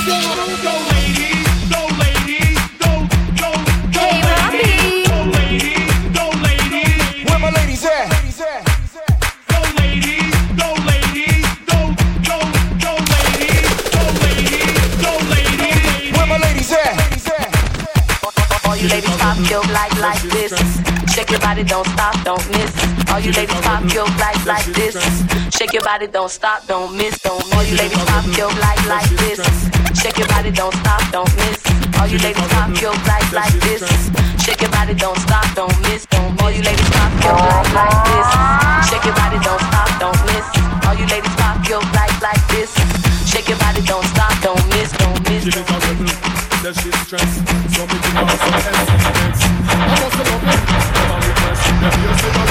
[0.07, 1.36] Where
[18.87, 20.53] you ladies pop your like like this.
[21.13, 22.71] Shake your body, don't stop, don't miss.
[23.11, 24.95] All you ladies pop your like like this.
[25.57, 27.55] Shake your body, don't stop, don't miss, don't miss.
[27.55, 29.41] All you ladies pop your like like this.
[30.01, 31.59] Shake your body, don't stop, don't miss.
[31.99, 33.83] All you ladies pop your like like this.
[34.45, 36.43] Shake your body, don't stop, don't miss, don't.
[36.43, 38.29] All you ladies pop your like like this.
[38.89, 40.47] Shake your body, don't stop, don't miss.
[40.87, 42.71] All you ladies pop your like like this.
[43.27, 46.36] Shake your body, don't stop, don't miss, don't miss.
[46.67, 47.33] That shit stress
[47.77, 50.63] So me give her some estimates I must love it,
[50.97, 51.63] never request.
[51.79, 52.46] The ears in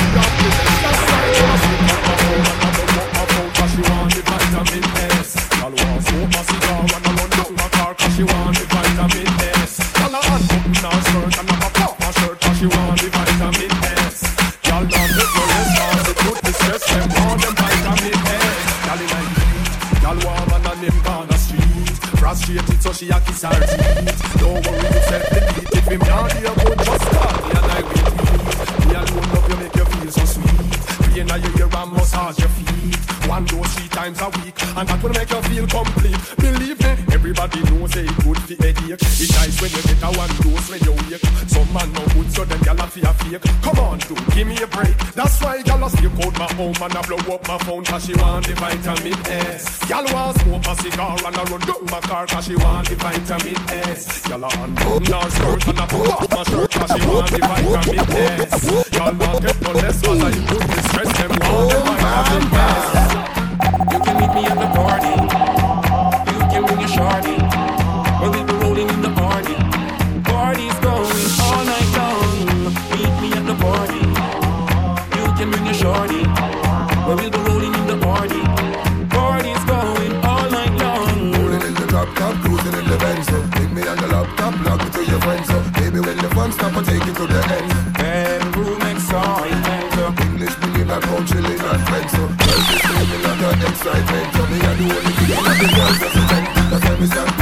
[22.36, 24.40] Frustrated so she a kiss her teeth.
[24.40, 27.96] Don't worry yourself delete If him not here go just call me and I will
[27.96, 31.16] leave Me alone love you make you feel so sweet.
[31.16, 33.00] Pain a your ear and massage your feet.
[33.32, 36.20] One dose three times a week And that will make you feel complete.
[36.36, 39.00] Believe me, everybody knows it good for headache.
[39.00, 41.24] It's nice when you get a one dose when you wake.
[41.48, 43.48] Some man no good so them gyal a fear fake.
[43.64, 44.35] Come on dude, me
[44.66, 44.98] a break.
[45.14, 48.06] That's why gyal a stay out my home And I blow up my phone cause
[48.06, 49.80] she want the vitamin S.
[49.86, 52.96] Gyal want smoke a cigar and I run down my car Cause she want the
[52.96, 54.22] vitamin S.
[54.28, 57.40] Gyal a unbutton her skirt and I pull off my shirt Cause she want the
[57.40, 58.00] vitamin
[58.42, 58.66] S.
[58.96, 63.16] Gyal not get no less I put the stress Them want the vitamin S.
[63.92, 65.14] You can meet me at the party.
[66.32, 67.45] You can bring your shorty.
[87.16, 87.94] To the end.
[87.94, 90.20] Bedroom excitement.
[90.28, 92.12] English pound chilling and friends.
[92.12, 92.84] So girls is
[93.24, 94.28] like an excitement.
[94.52, 96.56] Me, I do only thing in the girls that's a.
[96.72, 97.35] That's why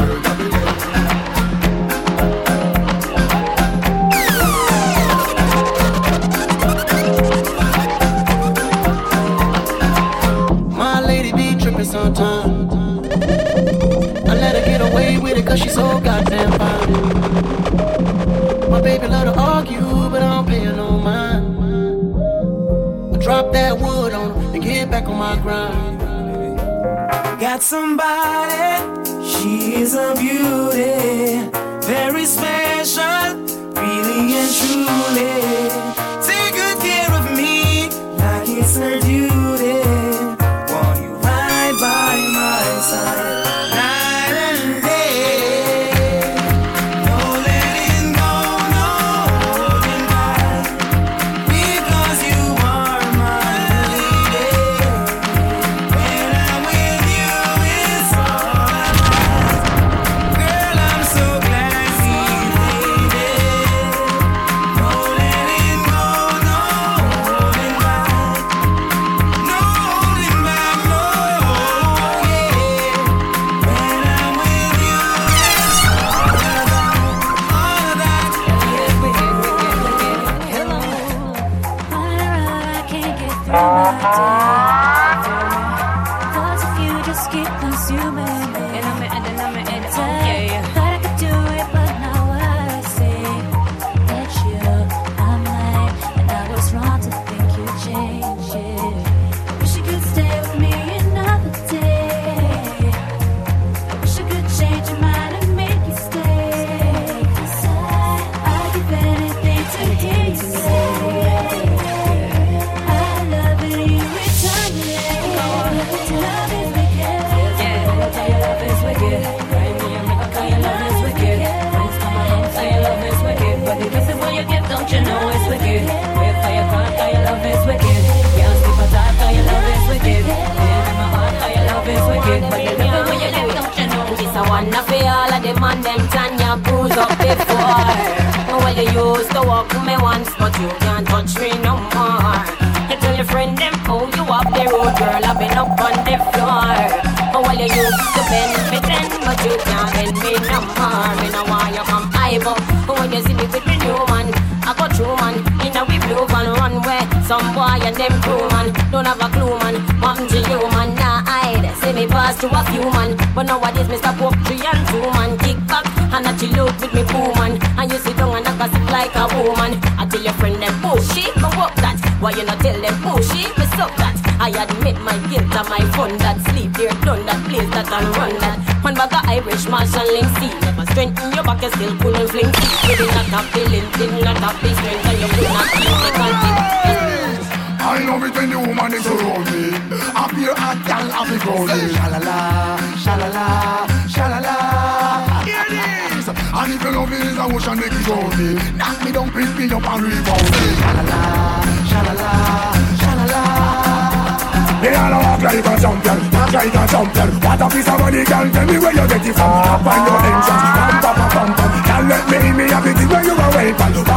[29.76, 31.03] is a beauty,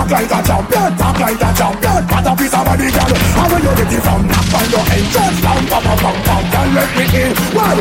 [0.06, 2.06] Walk like a champion, talk like a champion.
[2.06, 3.10] What a piece of money, girl.
[3.34, 4.22] How where you get it from?
[4.30, 6.44] Up on your entrance, pam pam pam pam.
[6.46, 7.34] Girl, let me in.
[7.50, 7.74] Why?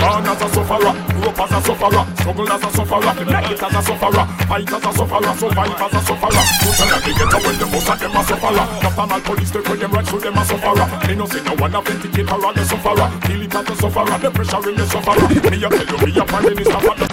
[0.00, 3.62] Born oh, as a sufferer, up as a sufferer, struggle as a sufferer, make it
[3.62, 6.44] as a sufferer, fight as a sufferer, survive as a sufferer.
[6.60, 8.66] Put a lot together when the most of them a sufferer.
[8.82, 10.86] National police they them right through them a sufferer.
[11.06, 13.08] Me no say no one a vindicator or the sufferer.
[13.26, 15.26] Feel it as a sufferer, the pressure in the sufferer.
[15.30, 17.06] Me a tell you, me a prime minister for the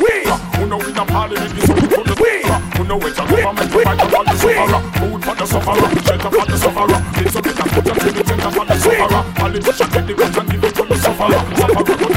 [0.57, 3.77] Who know in a parliament is who put the Who know it's a government to
[3.85, 4.81] fight about the sufferer.
[4.97, 6.99] Food for the sufferer, shelter for the sufferer.
[7.21, 9.21] It's a bit of put them to the center for the sufferer.
[9.37, 11.39] Politician take the guns and give it to the sufferer.
[11.57, 12.16] Sufferer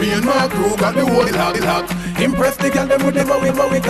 [0.00, 1.92] Me and my crew got the whole locked, locked.
[2.20, 3.80] Impress the girl them with the we, what we.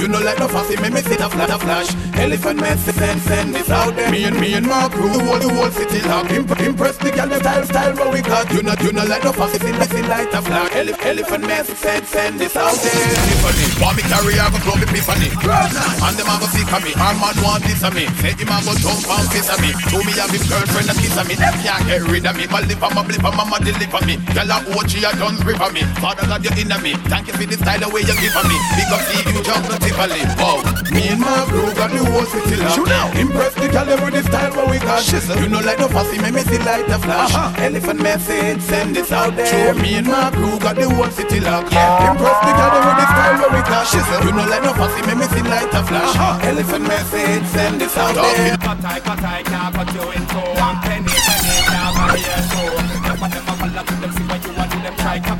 [0.00, 1.88] You know like no fussy, make me see the flash, flash.
[2.16, 4.10] Elephant man, send, send this out there.
[4.10, 6.30] Me and me and my crew, the whole, the whole city locked.
[6.32, 8.50] Imp- impress the girl them style, style what we got.
[8.52, 10.72] You know, you know like no fussy, see, see like a flash.
[10.76, 12.92] Ele- elephant man, send, send this out there.
[12.92, 15.28] Tiffany, want me carry, I go club epiphany.
[15.32, 16.92] And them a go sick of me.
[16.92, 18.04] Our man want this of me.
[18.20, 19.72] Say him a go jump and kiss of me.
[19.88, 21.40] Show me have his girlfriend a kiss of me.
[21.40, 22.44] Them can't get rid of me.
[22.52, 24.20] My lip and my blip and mama deliver me.
[24.36, 25.82] Girl a OG a done grip of me.
[25.98, 26.94] Father God you inna me.
[27.10, 28.56] Thank you for the style the way you give of me.
[28.78, 30.22] Big up see you jump no Tivoli.
[30.38, 30.62] Wow.
[30.94, 32.78] Me and my crew got the whole city locked.
[32.78, 33.10] Shoot now.
[33.18, 35.02] Impress the girl with the style what we got.
[35.02, 37.34] You know like no fussy, make me see light the flash.
[37.58, 39.46] Elephant message, send this out there.
[39.46, 41.72] Show me and my crew got the whole city locked.
[41.72, 42.12] Yeah.
[42.12, 43.84] Impress the girl with the style what we got.
[43.92, 46.44] You know like no fussy, make me see light the flash.
[46.44, 48.56] Elephant message, send this out there.
[48.56, 52.42] Cut I, cut I, can't cut you in two One penny, penny, can't buy your
[52.52, 53.51] soul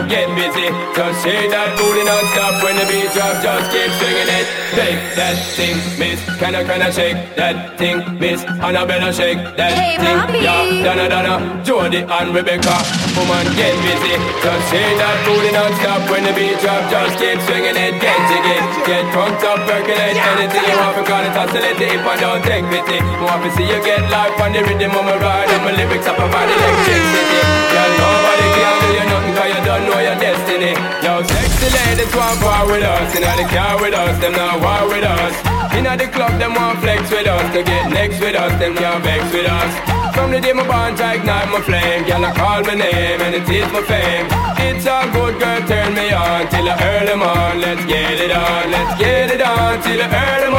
[0.00, 4.30] E-I-E-I-O get busy, just shake that booty non-stop When the beat drop, just keep swinging
[4.40, 4.46] it.
[4.72, 8.42] Shake that thing, miss, can I, can I shake that thing, miss?
[8.44, 10.42] Annabella shake that Hey, thing, mommy.
[10.42, 12.72] yeah Donna, Donna, Jody and Rebecca
[13.12, 16.08] Woman get busy, just shake that booty non-stop.
[16.08, 18.00] When the beat drop, just keep swinging it.
[18.00, 18.56] Get jiggy,
[18.88, 23.04] get drunk up, percolate Anything you want, call it oscillate If I don't take pity,
[23.20, 25.48] want to see you get life On the rhythm of my ride.
[25.52, 27.40] And my lyrics up about electricity.
[27.68, 30.72] Girl, nobody can do you nothing Cause you don't know your destiny.
[31.04, 33.12] Yo, sexy ladies want war with us.
[33.12, 35.34] Inna the car with us, them not war with us.
[35.76, 37.44] Inna the club, them want flex with us.
[37.52, 40.96] To get next with us, them can't vex with us From the day my bond
[40.98, 42.04] to ignite my flame.
[42.04, 44.26] Girl, I call my name and it is my fame.
[44.64, 48.70] It's a good girl, turn me on Till I early on, let's get it on
[48.70, 50.51] Let's get it on till I early on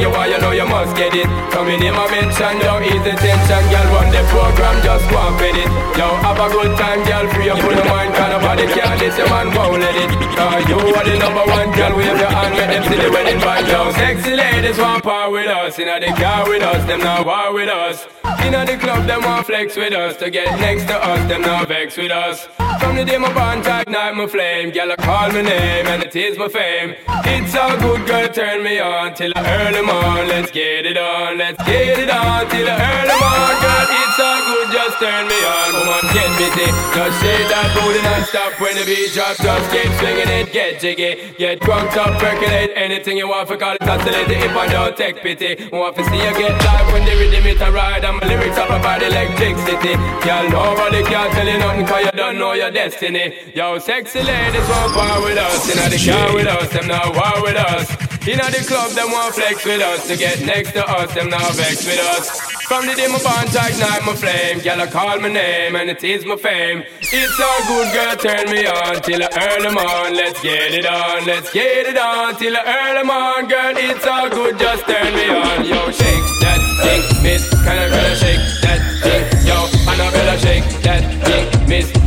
[0.00, 3.14] you want, you know you must get it Coming in my mention, don't ease the
[3.18, 7.00] tension Girl, run the program, just go and fit it Yo, have a good time,
[7.04, 10.10] girl, free up your mind Cause Nobody can this, your man won't let it.
[10.36, 13.40] Cause you are the number one girl, wave your hand, make them see the wedding
[13.40, 13.66] band.
[13.68, 17.52] Yo, sexy ladies want power with us, inna the car with us, them not war
[17.54, 18.06] with us.
[18.44, 21.68] Inna the club, them want flex with us, to get next to us, them not
[21.68, 22.48] vex with us.
[22.80, 26.14] From the day my bond ignite my flame, girl I call my name and it
[26.16, 26.96] is my fame.
[27.24, 30.28] It's a good girl, turn me on till the early morn.
[30.28, 33.86] Let's get it on, let's get it on till the early morn, girl.
[34.00, 35.70] It's a good, just turn me on.
[35.74, 39.36] Come on, get busy, just shake that booty non-stop when the beat drop.
[39.36, 43.74] Just keep swinging it, get jiggy, get drunk up, percolate anything you want for call
[43.74, 44.30] it oscillate.
[44.30, 47.60] If I don't take pity, want to see you get live when the rhythm it
[47.60, 49.94] a ride and my lyrics up about electricity.
[50.24, 53.34] Girl, nobody can tell you nothing 'cause you don't know your destiny.
[53.54, 57.42] Yo, sexy ladies want power with us, inna the car with us, them not war
[57.42, 58.13] with us.
[58.26, 61.54] Inna the club, them want flex with us, to get next to us, them not
[61.56, 62.40] vex with us.
[62.64, 66.02] From the day my bond ignite my flame, girl I call my name and it
[66.02, 66.84] is my fame.
[67.02, 70.16] It's all good girl, turn me on till the early morn.
[70.16, 73.76] Let's get it on, let's get it on till the early morn, girl.
[73.76, 75.66] It's all good, just turn me on.
[75.66, 77.44] Yo, shake that thing, miss.
[77.62, 78.53] Can I better shake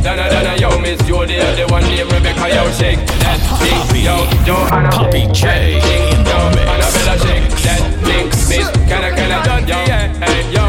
[0.02, 4.56] Donna, Donna, yo, miss Jody, the one named Rebecca, yo, shake that thing, yo, yo,
[4.94, 8.70] Poppy J, yo, Annabella, shake that thing, miss.
[8.88, 9.76] Can I, can I, done, yo,
[10.22, 10.64] hey, yo.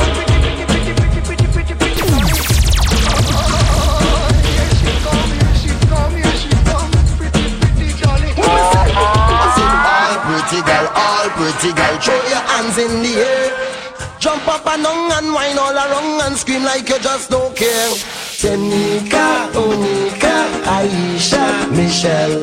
[8.42, 13.70] All pretty pretty girl, all pretty girl, throw your hands in the air.
[14.20, 18.29] Jump up and down and whine all around and scream like you just don't care.
[18.40, 22.40] Tenika, Onika, Aisha, Michelle.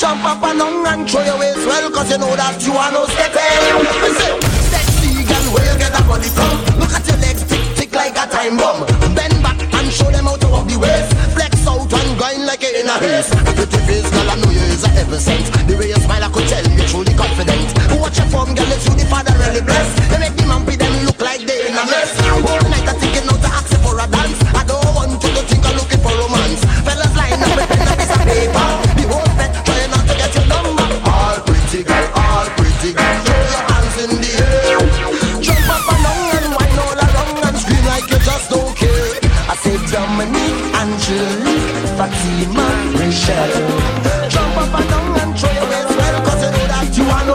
[0.00, 2.88] Jump up and down and throw your waist well, cause you know that you are
[2.88, 3.44] no stepper.
[4.72, 6.80] Sexy girl, where you get that body from?
[6.80, 8.88] Look at your legs tick tick like a time bomb.
[9.12, 11.12] Bend back and show them to walk the waist.
[11.36, 13.28] Flex out and grind like you're in a race.
[13.28, 15.44] Pretty face, girl, I know you is a heaven sent.
[15.68, 17.68] The way you smile, I could tell you truly confident.
[18.00, 19.92] Watch your form, girl, it's you the father really blessed.
[20.08, 22.16] They make the man be them look like they in a mess.
[43.28, 43.68] Rachel.
[44.28, 47.34] Jump up and down and throw your well, cause you know that you are no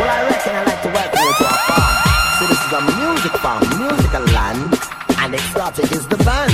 [0.00, 1.94] Well, I reckon I like to welcome you to our farm.
[2.38, 4.72] So this is a music farm, musical land,
[5.20, 6.52] and exotic is the band.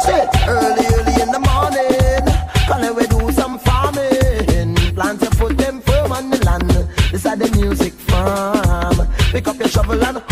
[0.00, 2.24] Say early, early in the morning,
[2.68, 4.76] gonna we do some farming.
[4.94, 6.70] Plant your foot them firm on the land.
[7.12, 9.06] This is the music farm.
[9.32, 10.29] Pick up your shovel and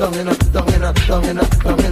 [0.00, 1.84] down in a, down in a, down in a, down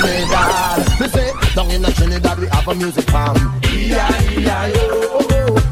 [0.00, 1.00] Trinidad.
[1.00, 1.70] Me say, down
[2.38, 3.36] we have a music farm.
[3.74, 5.18] E-I-E-I-O.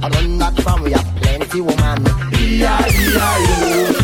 [0.03, 2.05] On that farm we have plenty woman.
[2.35, 4.01] E-I-E-I-O.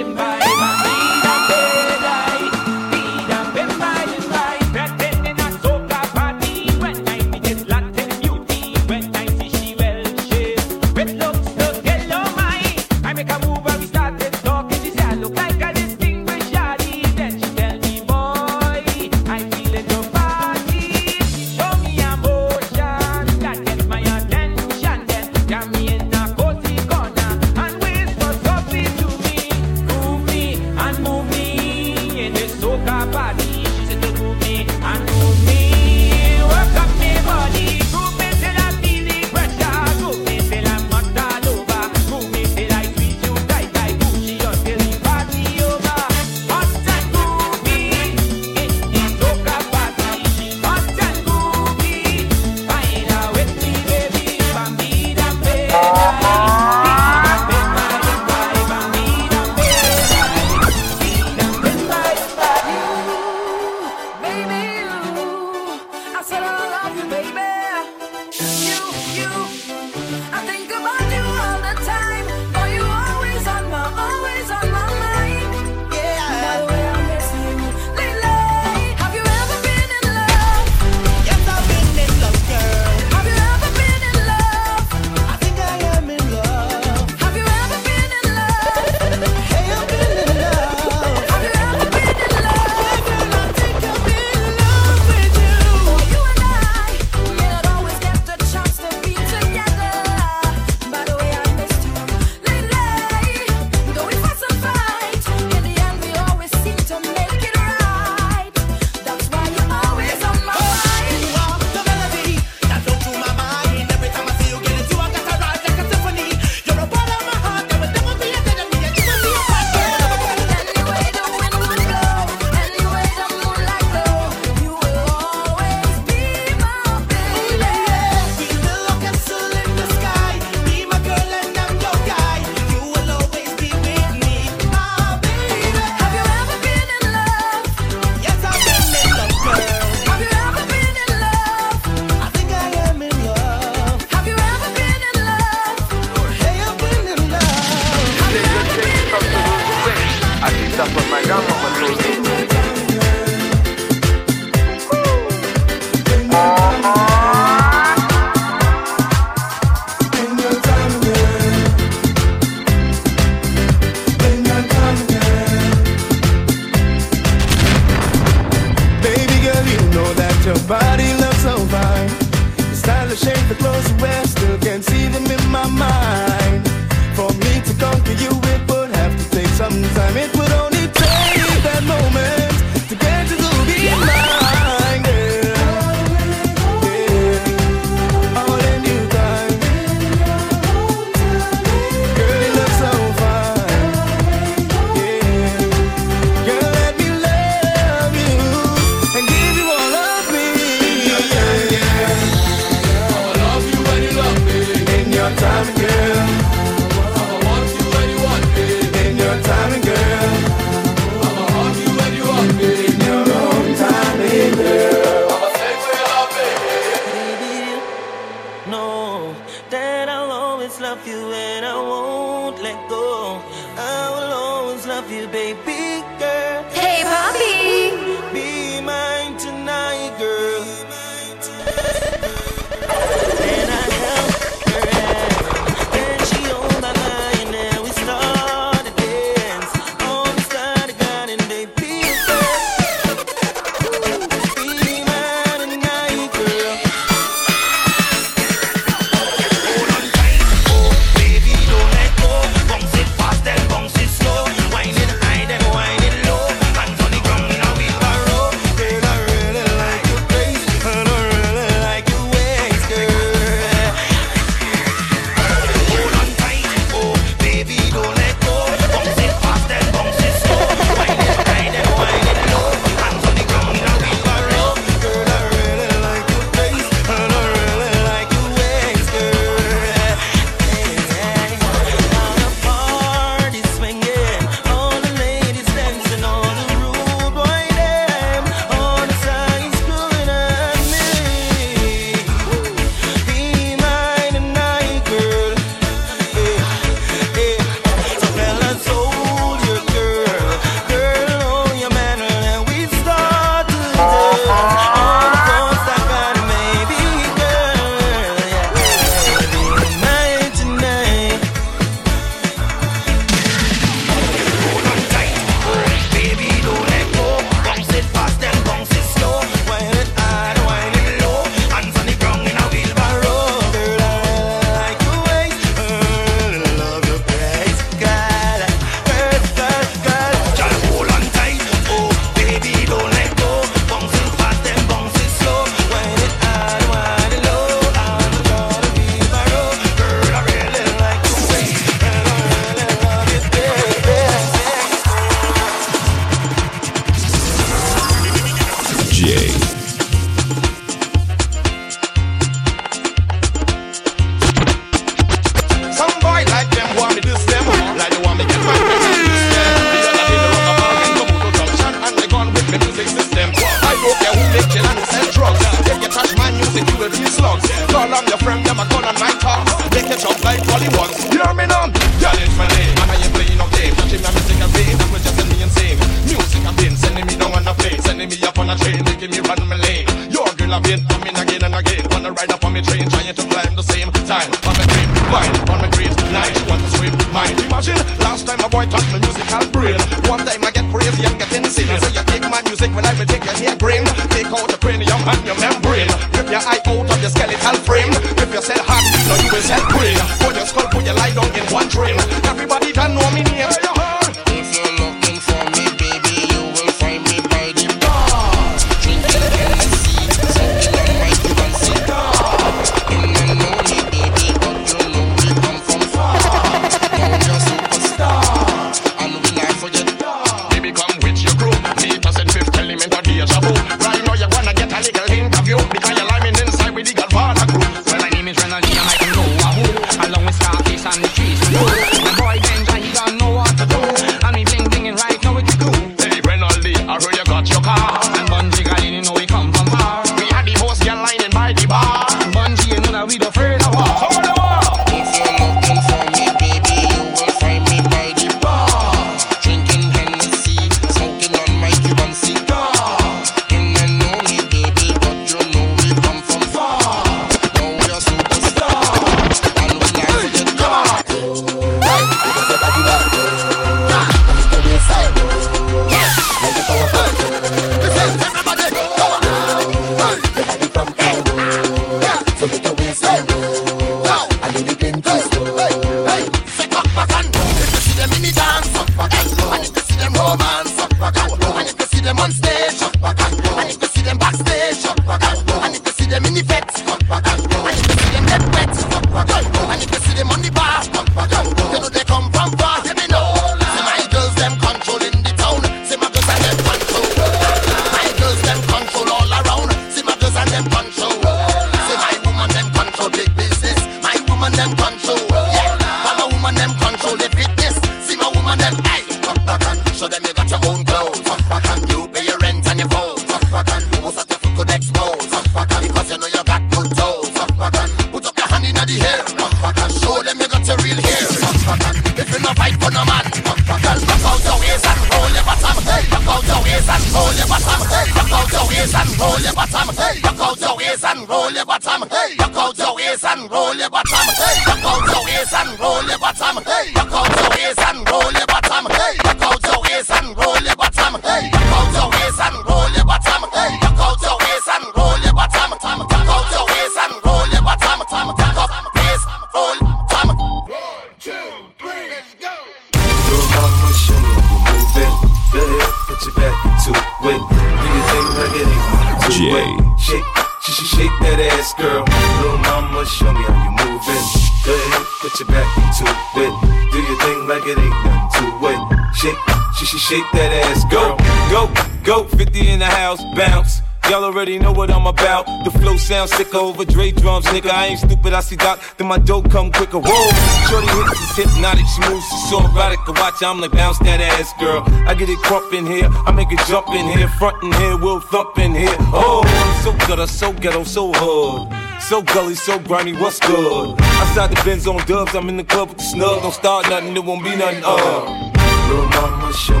[576.46, 577.90] Sounds sicker over Dre drums, nigga.
[577.90, 580.18] I ain't stupid, I see Doc, then my dope come quicker.
[580.18, 580.50] Whoa,
[580.88, 583.26] shorty hits is hypnotic, she moves, she's so erotic.
[583.28, 585.02] Watch, I'm like, bounce that ass, girl.
[585.26, 588.16] I get it crump in here, I make it jump in here, front in here,
[588.16, 589.16] we'll thump in here.
[589.32, 591.92] Oh, I'm so gutter, so ghetto, so hood.
[592.22, 594.20] So gully, so grimy, what's good?
[594.20, 596.62] Outside the Benz on dubs, I'm in the club with the snug.
[596.62, 598.70] Don't start nothing, it won't be nothing, uh.
[599.08, 600.00] Little mama, show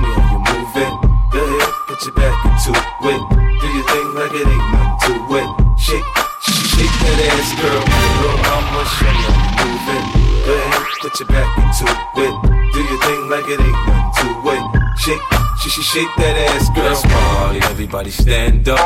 [11.20, 12.34] your back into it.
[12.72, 14.98] Do your thing like it ain't nothing to it.
[14.98, 15.20] Shake,
[15.60, 16.90] sh- sh- shake that ass, girl.
[16.90, 18.80] Let's party, everybody stand up.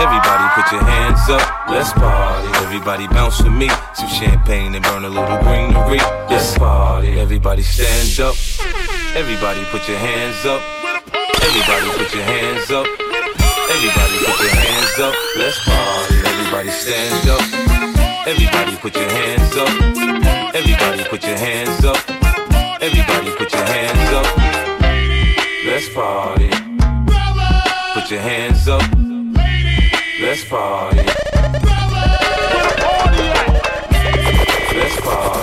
[0.00, 1.44] Everybody put your hands up.
[1.68, 3.68] Let's party, everybody bounce with me.
[3.94, 5.98] Some champagne and burn a little greenery.
[6.26, 8.34] Let's party, everybody stand up.
[9.14, 10.62] Everybody put your hands up.
[11.46, 12.86] Everybody put your hands up.
[13.70, 15.14] Everybody put your hands up.
[15.36, 17.75] Let's party, everybody stand up.
[18.26, 19.68] Everybody put your hands up.
[20.52, 21.96] Everybody put your hands up.
[22.82, 24.26] Everybody put your hands up.
[25.64, 26.50] Let's party.
[27.94, 28.82] Put your hands up.
[30.20, 31.06] Let's party.
[34.74, 35.35] Let's party.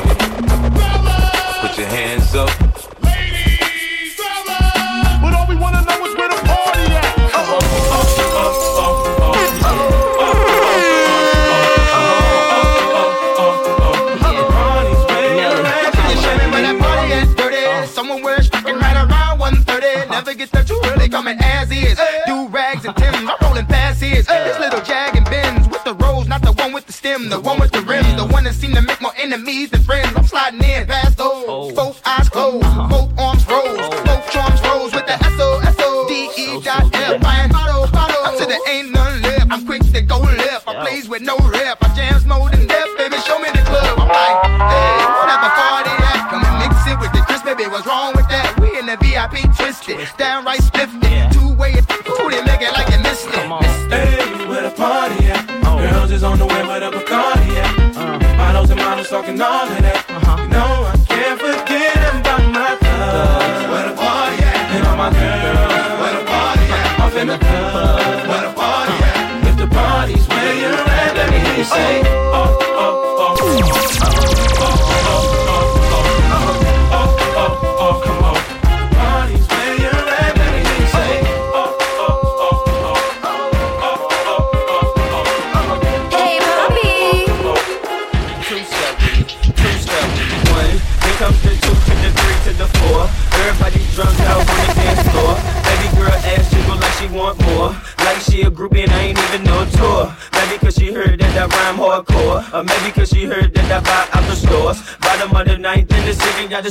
[27.44, 30.11] One with the rim, the one that seem to make more enemies than friends.
[30.15, 31.74] I'm sliding in past those.
[31.74, 32.88] Both eyes closed, uh-huh.
[32.90, 34.03] both arms rose, oh.
[34.06, 37.22] both charms rose with the S O S O D E dot F.
[37.22, 38.24] Buying bottle, bottle.
[38.26, 39.52] Until there ain't none left.
[39.52, 40.68] I'm quick to go left.
[40.68, 41.62] I plays with no rep.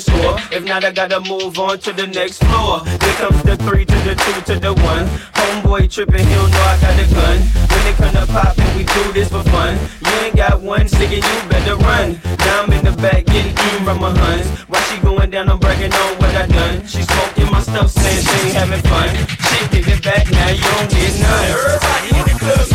[0.01, 0.37] score.
[0.51, 2.85] If not, I gotta move on to the next floor.
[2.85, 5.07] Here comes the three to the two to the one.
[5.37, 7.39] Homeboy tripping, he don't know I got a gun.
[7.71, 9.79] When it come to poppin', we do this for fun.
[10.05, 12.21] You ain't got one singing, you better run.
[12.39, 14.47] Now I'm in the back getting eaten from my huns.
[14.71, 16.87] While she going down, I'm bragging on what I done.
[16.87, 19.09] She smoking my stuff, saying she ain't having fun.
[19.49, 21.45] She give it back, now you don't get none.
[21.53, 22.72] Everybody in the club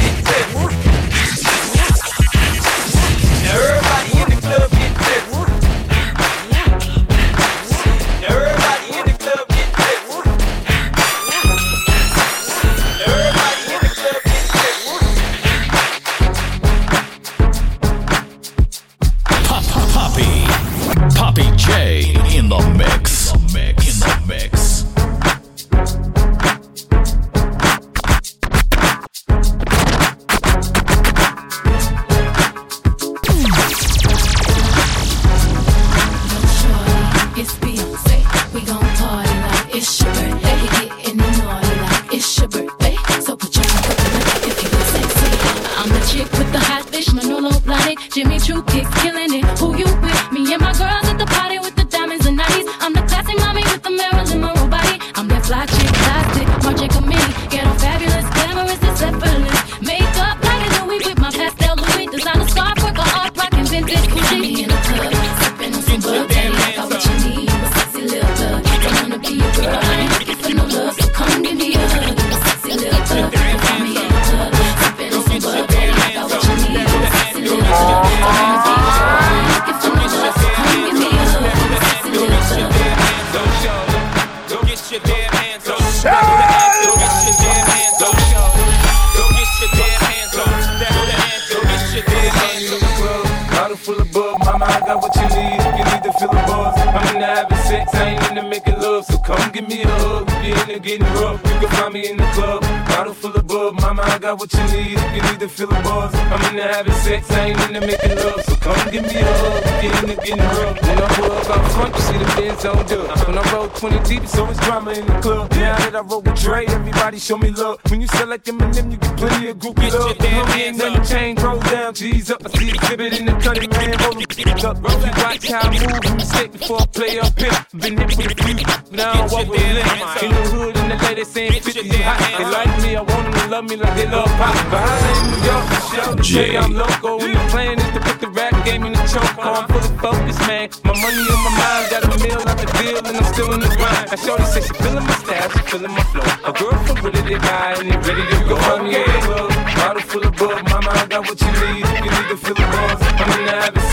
[100.77, 102.61] you're getting rough, you can find me in the club.
[102.87, 104.99] Bottle full of bug, mama, I got what you need.
[105.15, 108.43] You need to feel the buzz, I'm into having sex, I ain't into making love.
[108.43, 109.83] So come give me a hug.
[109.83, 112.85] You're into getting rough, when I pull up out front, you see the Benz on
[112.85, 113.27] dub.
[113.27, 115.51] When I roll 20 deep, it's always drama in the club.
[115.51, 117.79] Now that I roll with Dre, everybody show me love.
[117.89, 120.17] When you like them and them, you get plenty of groupie love.
[120.17, 122.45] Homie, ain't nothing changed, roll down, G's up.
[122.45, 124.18] I see exhibit in the cutting, man, roll
[124.65, 124.81] up.
[124.81, 127.51] Watch how I move, you mistake before I play up here.
[127.73, 128.55] Been hit with a few,
[128.95, 130.23] now I walk with lit.
[130.23, 132.19] In the hood, and the ladies saying 50 hot.
[132.38, 134.55] They like me, I want them to love me like they love pop.
[134.72, 136.57] But I in New York for sure.
[136.57, 139.38] I'm loco, and the plan is to put the rap game in the choke.
[139.39, 140.69] I'm fully focused, man.
[140.84, 143.59] My money on my mind, got a meal out the deal, and I'm still in
[143.61, 144.11] the grind.
[144.11, 146.27] Now Shorty said she feeling my style, she feeling my flow.
[146.49, 148.57] A girl from really they guy, and they ready to go.
[148.84, 150.59] In the club, bottle full of bug.
[150.69, 151.86] Mama, I got what you need.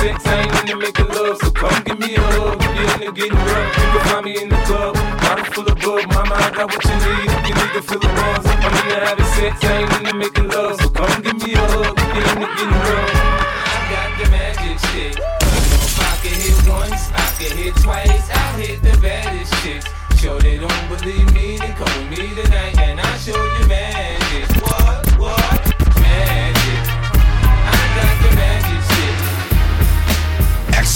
[0.04, 1.38] Sex, I ain't into making love.
[1.38, 2.60] So come give me a hug.
[2.60, 4.94] If you're into getting rough, you can find me in the club.
[5.22, 6.02] Bottle full of bug.
[6.12, 7.28] Mama, I got what you need.
[7.48, 10.76] You need to feel the buzz, I'm into having sex, I ain't into making love.
[10.80, 11.96] So come give me a hug.
[11.96, 13.12] If you're into getting rough.
[13.72, 15.14] I got the magic shit.
[16.10, 18.23] I can hit once, I can hit twice.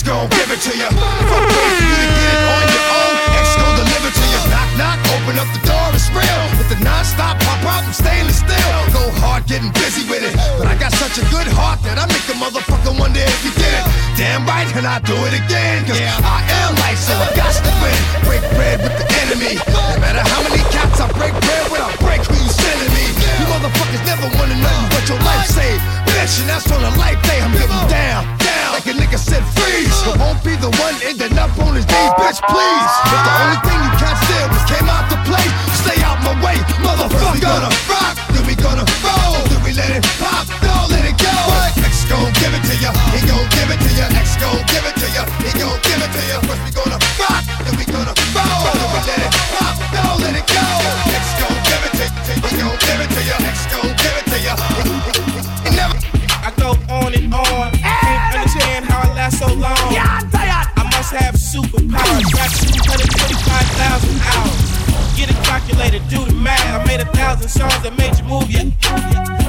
[0.09, 0.89] Gon' give it to you.
[0.89, 3.15] Fuck wait for you to get it on your own.
[3.37, 4.41] X gon' deliver to you.
[4.49, 6.41] Knock, knock, open up the door, it's real.
[6.57, 8.73] With the non-stop pop out, I'm stainless steel.
[8.97, 10.33] Go hard, getting busy with it.
[10.57, 13.53] But I got such a good heart that I make a motherfucker wonder if you
[13.53, 13.85] did it.
[14.17, 15.85] Damn right, and I do it again.
[15.85, 17.99] Cause I am life, so I got to win.
[18.25, 19.61] Break bread with the enemy.
[19.69, 23.05] No matter how many cats I break bread with, I break who you sending me.
[23.13, 26.08] You motherfuckers never wanted nothing but your life saved.
[26.19, 28.75] Bitch, and that's on a life day, I'm getting down, down.
[28.75, 29.87] Like a nigga said, freeze.
[30.03, 32.93] I won't be the one ending up on his knees, bitch, please.
[33.07, 35.47] But the only thing you can't steal is came out to play.
[35.79, 37.39] Stay out my way, motherfucker.
[37.39, 39.47] We gonna rock, then we gonna roll.
[39.47, 41.31] Then we let it pop, don't let it go.
[41.87, 44.11] X gon' give it to ya, he gon' give it to ya.
[44.19, 46.43] X gon' give it to ya, he gon' give it to ya.
[46.51, 48.67] First we gonna rock, then we gonna roll.
[48.75, 50.67] Then we let it pop, don't let it go.
[51.15, 53.37] X gon' give it to ya, he gon' give it to ya.
[53.55, 54.28] X gon' give it
[61.49, 62.29] superpowers.
[62.37, 64.61] Rap 225,000 hours.
[65.17, 66.61] Get it calculated, do the math.
[66.61, 68.69] I made a thousand songs that made you move, yeah.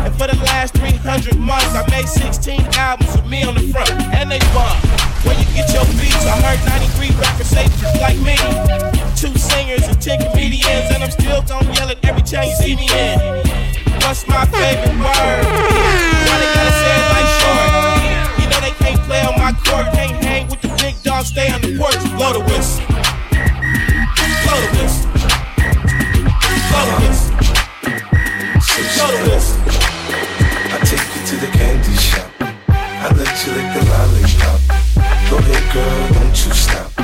[0.07, 3.91] And for the last 300 months, I made 16 albums with me on the front,
[4.15, 4.79] and they bump.
[5.27, 6.23] Where you get your beats?
[6.23, 8.39] I heard 93 rappers say just like me.
[9.19, 12.79] Two singers and 10 comedians, and I'm still gonna yell it every time you see
[12.79, 13.19] me in.
[14.07, 15.43] What's my favorite word?
[15.43, 18.39] Why they gotta say it like short?
[18.39, 20.28] You know they can't play on my court, can't
[20.91, 22.85] big dogs, stay on the porch, blow the whistle.
[24.43, 25.09] Blow the whistle.
[26.69, 27.33] Blow the whistle.
[28.95, 29.61] Blow the whistle.
[30.73, 32.29] I take you to the candy shop.
[32.69, 34.59] I let you lick the lollipop.
[35.29, 36.98] Go ahead, girl, don't you stop.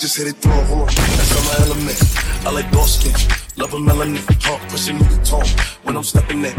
[0.00, 0.86] Just hit it through a horn.
[0.86, 2.00] That's on my element.
[2.46, 3.12] I like dark skin.
[3.58, 4.24] Love a melanin.
[4.40, 5.46] Talk, pushing me to talk.
[5.84, 6.54] When I'm stepping in,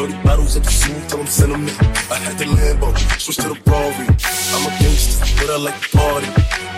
[0.00, 1.76] 30 bottles at the scene till I'm sentiment.
[2.10, 4.08] I had the Lambo, switch to the Rari.
[4.08, 6.28] I'm a gangster, but I like to party.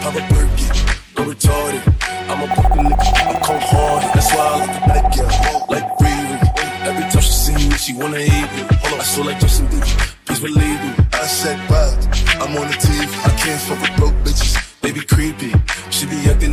[0.03, 0.71] Pop a Birkin,
[1.15, 1.87] go retarded.
[2.27, 4.11] I'm a broken nigga, I'm cold hearted.
[4.19, 6.37] That's why I like the back girl, like Riri.
[6.83, 8.67] Every time she see me, she wanna hate me.
[8.83, 10.17] Hold on, I feel like Justin Bieber.
[10.27, 10.91] Please believe me.
[11.13, 11.95] I said, what?
[12.43, 13.07] I'm on the TV.
[13.23, 14.59] I can't fuck with broke bitches.
[14.81, 15.58] They be creepy.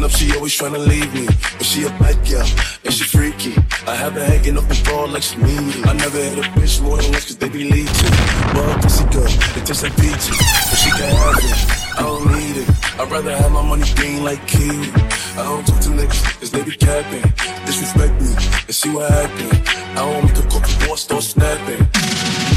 [0.05, 1.25] Up, she always tryna leave me.
[1.57, 2.45] But she a bad girl,
[2.85, 3.55] and she freaky.
[3.87, 5.73] I have her hanging up the like she mean me.
[5.83, 8.13] I never hit a bitch more than once cause they be leeching.
[8.53, 10.37] Well, pussy girl, it tastes like peaches.
[10.69, 12.69] But she can't have it, I don't need it.
[12.99, 14.93] I'd rather have my money green like kiwi.
[14.93, 17.25] I don't talk to niggas, cause they be capping.
[17.65, 18.29] Disrespect me
[18.69, 19.49] and see what happen.
[19.97, 22.54] I don't make a cook before I start snapping.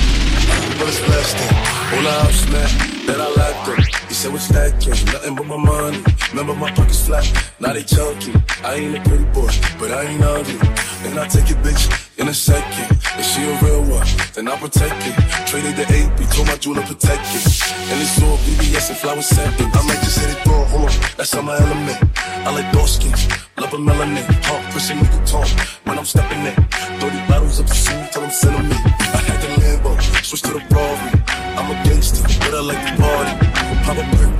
[0.79, 1.57] But it's blasting.
[1.99, 3.81] All I have snap then I lacked them.
[4.09, 4.93] He said what's that king?
[5.09, 6.05] Nothing but my money.
[6.31, 7.25] Remember my pockets flat,
[7.59, 8.33] now they chunky.
[8.63, 9.49] I ain't a pretty boy,
[9.81, 10.61] but I ain't ugly.
[11.09, 11.89] And I take your bitch
[12.21, 12.87] in a second.
[13.17, 15.17] If she a real one, then I'll protect it.
[15.49, 17.45] Traded the AP, told my jeweler protect it.
[17.89, 19.73] And it's all BBS and flower seconds.
[19.73, 21.99] I might just hit it through, hold on, that's on my element.
[22.45, 23.27] I like dark skins,
[23.57, 24.27] love a melanin.
[24.45, 25.49] Talk, pushing me the tone
[25.85, 26.55] when I'm stepping in.
[27.01, 29.25] 30 bottles of the soon till I'm me.
[30.29, 31.11] switch to the Rari.
[31.57, 33.33] I'm a gangster, but I like to party.
[33.85, 34.33] Pop a perk,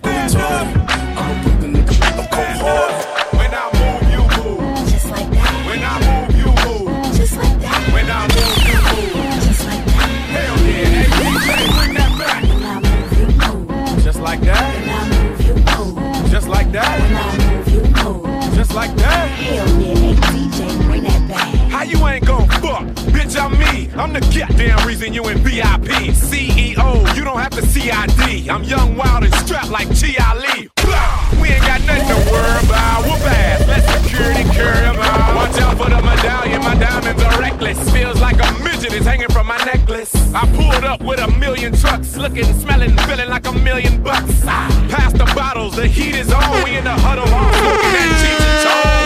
[0.00, 0.70] go retarded.
[1.18, 2.94] I'm a brother nigga, I'm cold hard.
[3.34, 4.62] When I move, you move.
[4.86, 5.52] Just like that.
[5.66, 6.86] When I move, you move.
[7.16, 7.82] Just like that.
[7.92, 9.26] When I move, you move.
[9.42, 10.08] Just like that.
[10.34, 12.40] Hell yeah, hey DJ, bring that back.
[12.46, 14.04] When I move, you move.
[14.04, 14.62] Just like that.
[14.70, 16.30] When I move, you move.
[16.30, 16.94] Just like that.
[17.02, 18.54] When I move, you move.
[18.54, 19.26] Just like that.
[19.30, 21.13] Hell yeah, hey DJ, bring that back.
[21.13, 21.13] How
[21.88, 22.84] you ain't gon' fuck?
[23.12, 23.90] Bitch, I'm me.
[23.94, 26.12] I'm the goddamn reason you in VIP.
[26.14, 28.48] CEO, you don't have to CID.
[28.48, 30.34] I'm young, wild, and strapped like G.I.
[30.34, 30.68] Lee.
[31.40, 33.04] We ain't got nothing to worry about.
[33.04, 35.34] Whoop ass, let security carry 'em out.
[35.34, 37.78] Watch out for the medallion, my diamonds are reckless.
[37.90, 40.14] Feels like a midget is hanging from my necklace.
[40.34, 44.42] I pulled up with a million trucks, looking, smelling, feeling like a million bucks.
[44.46, 46.64] Ah, Pass the bottles, the heat is on.
[46.64, 49.03] We in the huddle, all smoking that cheese and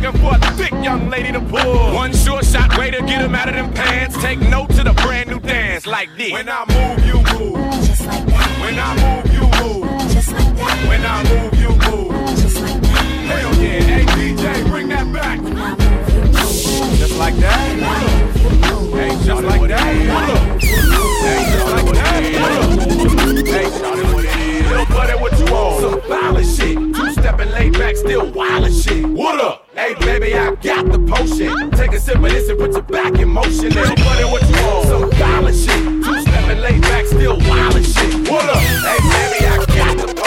[0.00, 1.94] looking for a thick young lady to pull.
[1.94, 4.16] One short shot way to get 'em out of them pants.
[4.22, 6.32] Take note to the brand new dance like this.
[6.32, 7.56] When I move, you move.
[7.84, 8.48] Just like that.
[8.62, 10.12] When I move, you move.
[10.12, 10.88] Just like that.
[10.88, 12.36] When I move, you move.
[12.36, 13.02] Just like that.
[13.28, 15.40] Hell yeah, hey DJ, bring that back.
[15.42, 16.96] When I move, you.
[16.98, 17.58] Just like that.
[17.68, 18.94] When I move, you move.
[18.94, 19.80] Hey, just like that.
[20.14, 20.62] Hold up.
[20.62, 22.22] Hey, just like that.
[22.38, 23.46] Hold up.
[23.46, 24.68] Hey, shawty, what it is?
[24.68, 25.80] Little buddy, what you want?
[25.80, 26.76] Some violent shit.
[26.94, 29.06] Two stepping laid back, still wild shit.
[29.06, 29.67] What up?
[29.78, 31.70] Hey, baby, I got the potion.
[31.70, 33.72] Take a sip of this and put your back in motion.
[33.72, 34.88] Buddy, what you want?
[34.88, 35.78] Some violent shit.
[36.02, 38.28] Two stepping laid back, still wild shit.
[38.28, 38.58] What up?
[38.58, 40.17] Hey, baby, I got the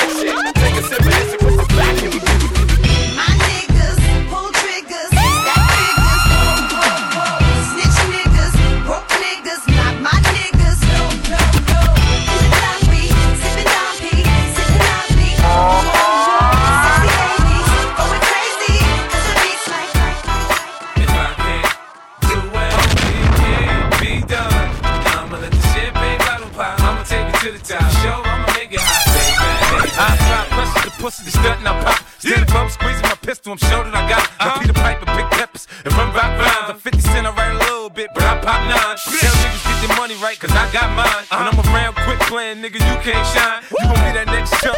[31.01, 31.97] pussy, the stunt, I pop.
[32.21, 34.29] Stand above, squeezing my pistol, I'm sure that I got it.
[34.37, 36.69] I Peter Piper, big peppers, and run rock rhymes.
[36.69, 38.77] I'm 50 cent, I write a little bit, but I pop nine.
[38.77, 41.25] Tell niggas get their money right, cause I got mine.
[41.33, 41.57] When uh-huh.
[41.57, 43.65] I'm around quick playing, nigga, you can't shine.
[43.73, 44.77] You gon' be that next chump,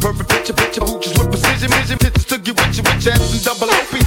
[0.00, 0.80] Perfect picture, picture.
[0.80, 1.98] Hooches with precision, vision.
[1.98, 3.99] Pictures to get with you with your ass and double OP.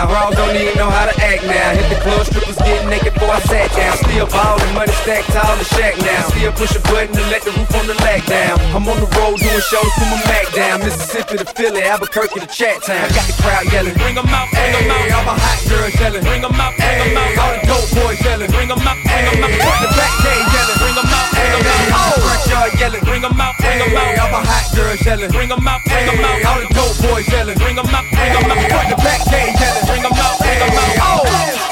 [0.00, 0.12] now.
[0.12, 1.76] Raw don't even know how to act now.
[1.76, 3.96] Hit the club, strippers getting naked before I sat down.
[3.98, 6.28] Still ballin', money stacked tall in the shack now.
[6.28, 8.58] Still push a button to let the roof on the lag down.
[8.72, 10.80] I'm on the road doing shows from my Mac down.
[10.80, 13.04] Mississippi to Philly, Albuquerque to Chat Town.
[13.04, 13.94] I got the crowd yelling.
[14.00, 15.06] Bring 'em out, bring 'em out.
[15.20, 16.24] I'm a hot girl yelling.
[16.24, 17.38] Bring 'em out, bring 'em out.
[17.40, 18.50] All the dope boys yelling.
[18.50, 19.80] Bring 'em out, bring 'em out.
[19.84, 20.78] The back gate yelling.
[20.80, 22.00] Bring 'em out, bring 'em out.
[22.00, 23.04] Oh, front yard yelling.
[23.04, 24.46] Bring 'em out, bring 'em Hey, I'm a out.
[24.46, 25.30] hot girl yelling.
[25.30, 26.44] Bring 'em out, bring 'em out.
[26.44, 27.58] All the dope boys yelling.
[27.58, 28.70] Bring 'em out, bring 'em out.
[28.70, 29.86] Front the back gate yelling.
[29.86, 31.26] Bring 'em out, bring 'em out.
[31.26, 31.69] Oh.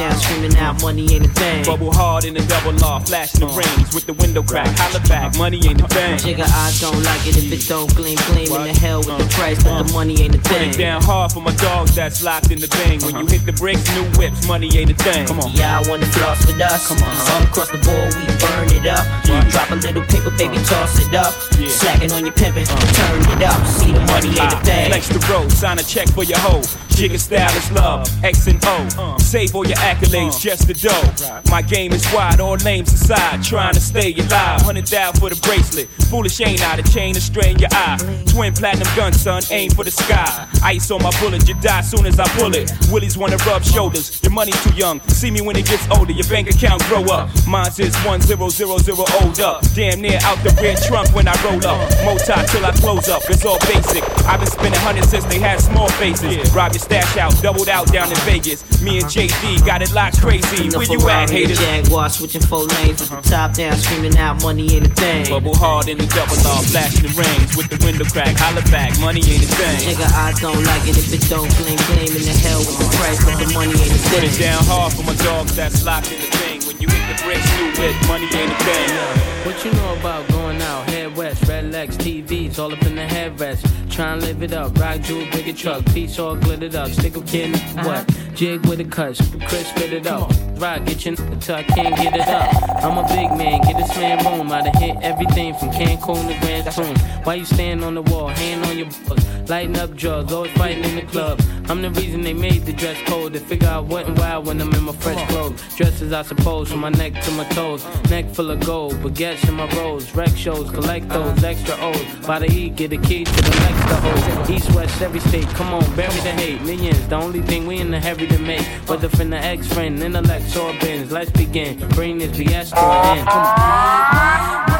[0.00, 1.64] Down, screaming out, money ain't a thing.
[1.64, 4.68] Bubble hard in the double law, flashing the range with the window crack.
[4.78, 6.16] Holla back, money ain't a thing.
[6.16, 9.28] Jigga, I don't like it if it don't gleam, gleam in the hell with the
[9.28, 9.36] uh-huh.
[9.36, 9.98] price, but the uh-huh.
[9.98, 13.00] money ain't a Put it down hard for my dogs that's locked in the bang.
[13.04, 13.36] When you uh-huh.
[13.36, 15.26] hit the bricks, new whips, money ain't a thing.
[15.26, 15.52] Come on.
[15.52, 16.88] Yeah, I wanna floss with us.
[16.88, 19.04] Come on, all across the board, we burn it up.
[19.52, 21.32] Drop a little paper, baby, toss it up.
[21.68, 23.60] Slacking on your pimpin', turn it up.
[23.66, 24.88] See the money ain't a thing.
[24.88, 26.64] Flex the road, sign a check for your hoe.
[26.96, 29.19] Jigger style is love, X and O.
[29.30, 30.38] Save all your accolades, uh.
[30.40, 31.50] just the dough.
[31.52, 33.44] My game is wide, all names aside.
[33.44, 35.86] Trying to stay alive, hundred thou for the bracelet.
[36.10, 37.96] Foolish ain't I, the chain to strain your eye.
[38.26, 40.49] Twin platinum gun, son, aim for the sky.
[40.62, 42.70] Ice on my bullet, you die soon as I pull it.
[42.90, 45.00] Willies wanna rub shoulders, your money's too young.
[45.08, 47.30] See me when it gets older, your bank account grow up.
[47.46, 49.62] Mine's is one zero zero zero old up.
[49.74, 51.80] Damn near out the rear trunk when I roll up.
[52.04, 54.04] Moti till I close up, it's all basic.
[54.26, 56.52] I've been spending hundreds since they had small faces.
[56.54, 58.60] Rob your stash out, doubled out down in Vegas.
[58.82, 60.68] Me and JD got it locked crazy.
[60.76, 61.58] Where you at, haters?
[61.58, 65.28] Jaguar, switching four lanes the top down, screaming out, money ain't a thing.
[65.28, 68.36] Bubble hard in the double R, flashing the rings with the window crack.
[68.36, 69.94] Holla back, money ain't a thing.
[69.94, 72.88] Nigga, I don't like it if it don't blame, blame in the hell with the
[72.96, 74.30] price, but the money ain't a Put thing.
[74.30, 76.58] it down hard for my dogs that's locked in the thing.
[76.66, 79.46] When you the bricks, new with money ain't a thing.
[79.46, 80.88] What you know about going out?
[80.90, 83.66] Head west, red legs, TVs, all up in the headrest.
[83.90, 86.88] Try and live it up, rock jewel, bigger truck, piece all glittered up.
[86.88, 88.08] Stick a kid, what?
[88.34, 89.16] Jig with a cut,
[89.48, 90.30] Chris spit it up.
[90.56, 92.84] Rock, get your n- till I can't get it up.
[92.84, 94.52] I'm a big man, get this man room.
[94.52, 96.96] I done hit everything from Cancun to Grand Tune.
[97.24, 100.84] Why you stand on the wall, hand on your butt, lighting up drugs, always fighting
[100.84, 101.40] in the club.
[101.68, 103.32] I'm the reason they made the dress code.
[103.32, 105.60] They figure out what and why when I'm in my fresh clothes.
[105.76, 107.84] Dresses, I suppose, for my neck to my toes.
[108.10, 110.14] Neck full of gold, baguettes in my rolls.
[110.14, 112.26] Rec shows, collect those extra O's.
[112.26, 114.50] By the E, get a key to the next to hold.
[114.50, 116.60] East, west, every state, come on, bury the hate.
[116.62, 118.66] Millions, the only thing we in the heavy to make.
[118.88, 121.10] Whether from the ex friend, intellect, or bins.
[121.10, 121.78] Let's begin.
[121.90, 123.28] Bring this BS to an end.
[123.28, 124.79] Come on.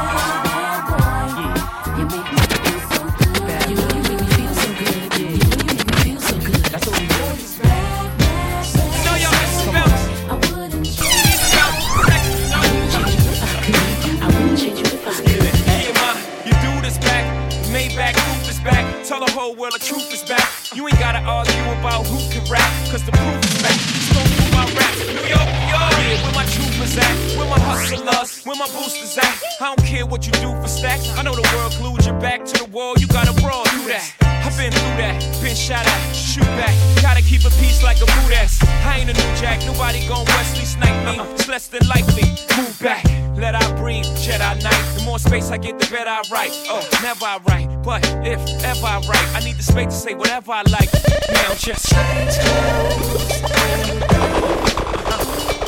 [19.40, 20.59] Whole world the truth is back.
[20.72, 23.74] You ain't gotta argue about who can rap, cause the proof is back.
[23.74, 24.94] Stone through my rap.
[25.02, 25.90] New York, New York.
[25.98, 27.10] Yeah, where my troopers at?
[27.36, 28.44] Where my hustlers?
[28.44, 29.42] Where my boosters at?
[29.60, 31.10] I don't care what you do for stacks.
[31.18, 32.94] I know the world glued your back to the wall.
[32.98, 34.14] You gotta brawl through that.
[34.46, 36.74] I've been through that, been shot at, shoot back.
[37.02, 38.62] Gotta keep a peace like a boot ass.
[38.86, 41.18] I ain't a new jack, nobody gon' Wesley snipe me.
[41.18, 41.34] Uh-uh.
[41.34, 42.24] It's less than likely.
[42.56, 43.04] Move back,
[43.36, 44.84] let I breathe, Jedi Knight.
[44.96, 46.52] The more space I get, the better I write.
[46.68, 50.14] Oh, never I write, but if ever I write, I need the space to say
[50.14, 50.92] whatever I like.
[51.32, 51.98] Now just You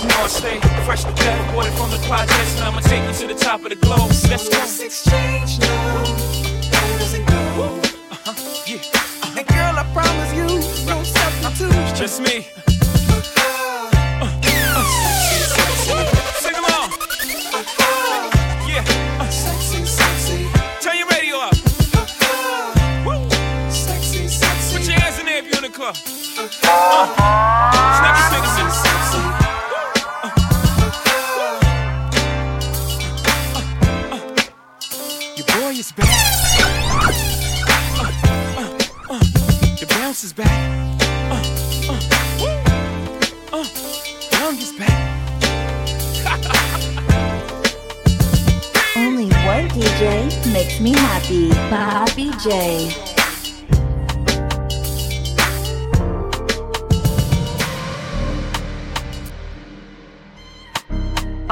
[0.08, 3.38] know I stay fresh to death, from the projects, and I'ma take you to the
[3.38, 4.10] top of the globe.
[4.28, 4.58] Let's go.
[4.58, 6.02] Let's exchange now.
[8.10, 8.34] Uh-huh,
[8.66, 9.38] yeah.
[9.38, 10.46] And girl, I promise you,
[10.86, 11.96] no substitute.
[11.96, 12.71] Just me.
[25.82, 25.96] Club.
[26.38, 26.46] Uh.
[27.98, 29.26] Snap your fingers in.
[35.36, 36.08] Your boy is back.
[36.62, 37.10] Uh,
[37.98, 38.70] uh,
[39.10, 39.22] uh.
[39.78, 40.56] Your bounce is back.
[41.30, 41.34] Uh,
[41.90, 41.98] uh.
[43.52, 43.66] Uh,
[44.38, 44.98] young is back.
[48.96, 51.48] Only one DJ makes me happy.
[51.70, 53.11] Bobby J.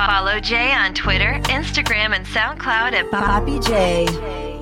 [0.07, 4.60] Follow Jay on Twitter, Instagram, and SoundCloud at Bobby J.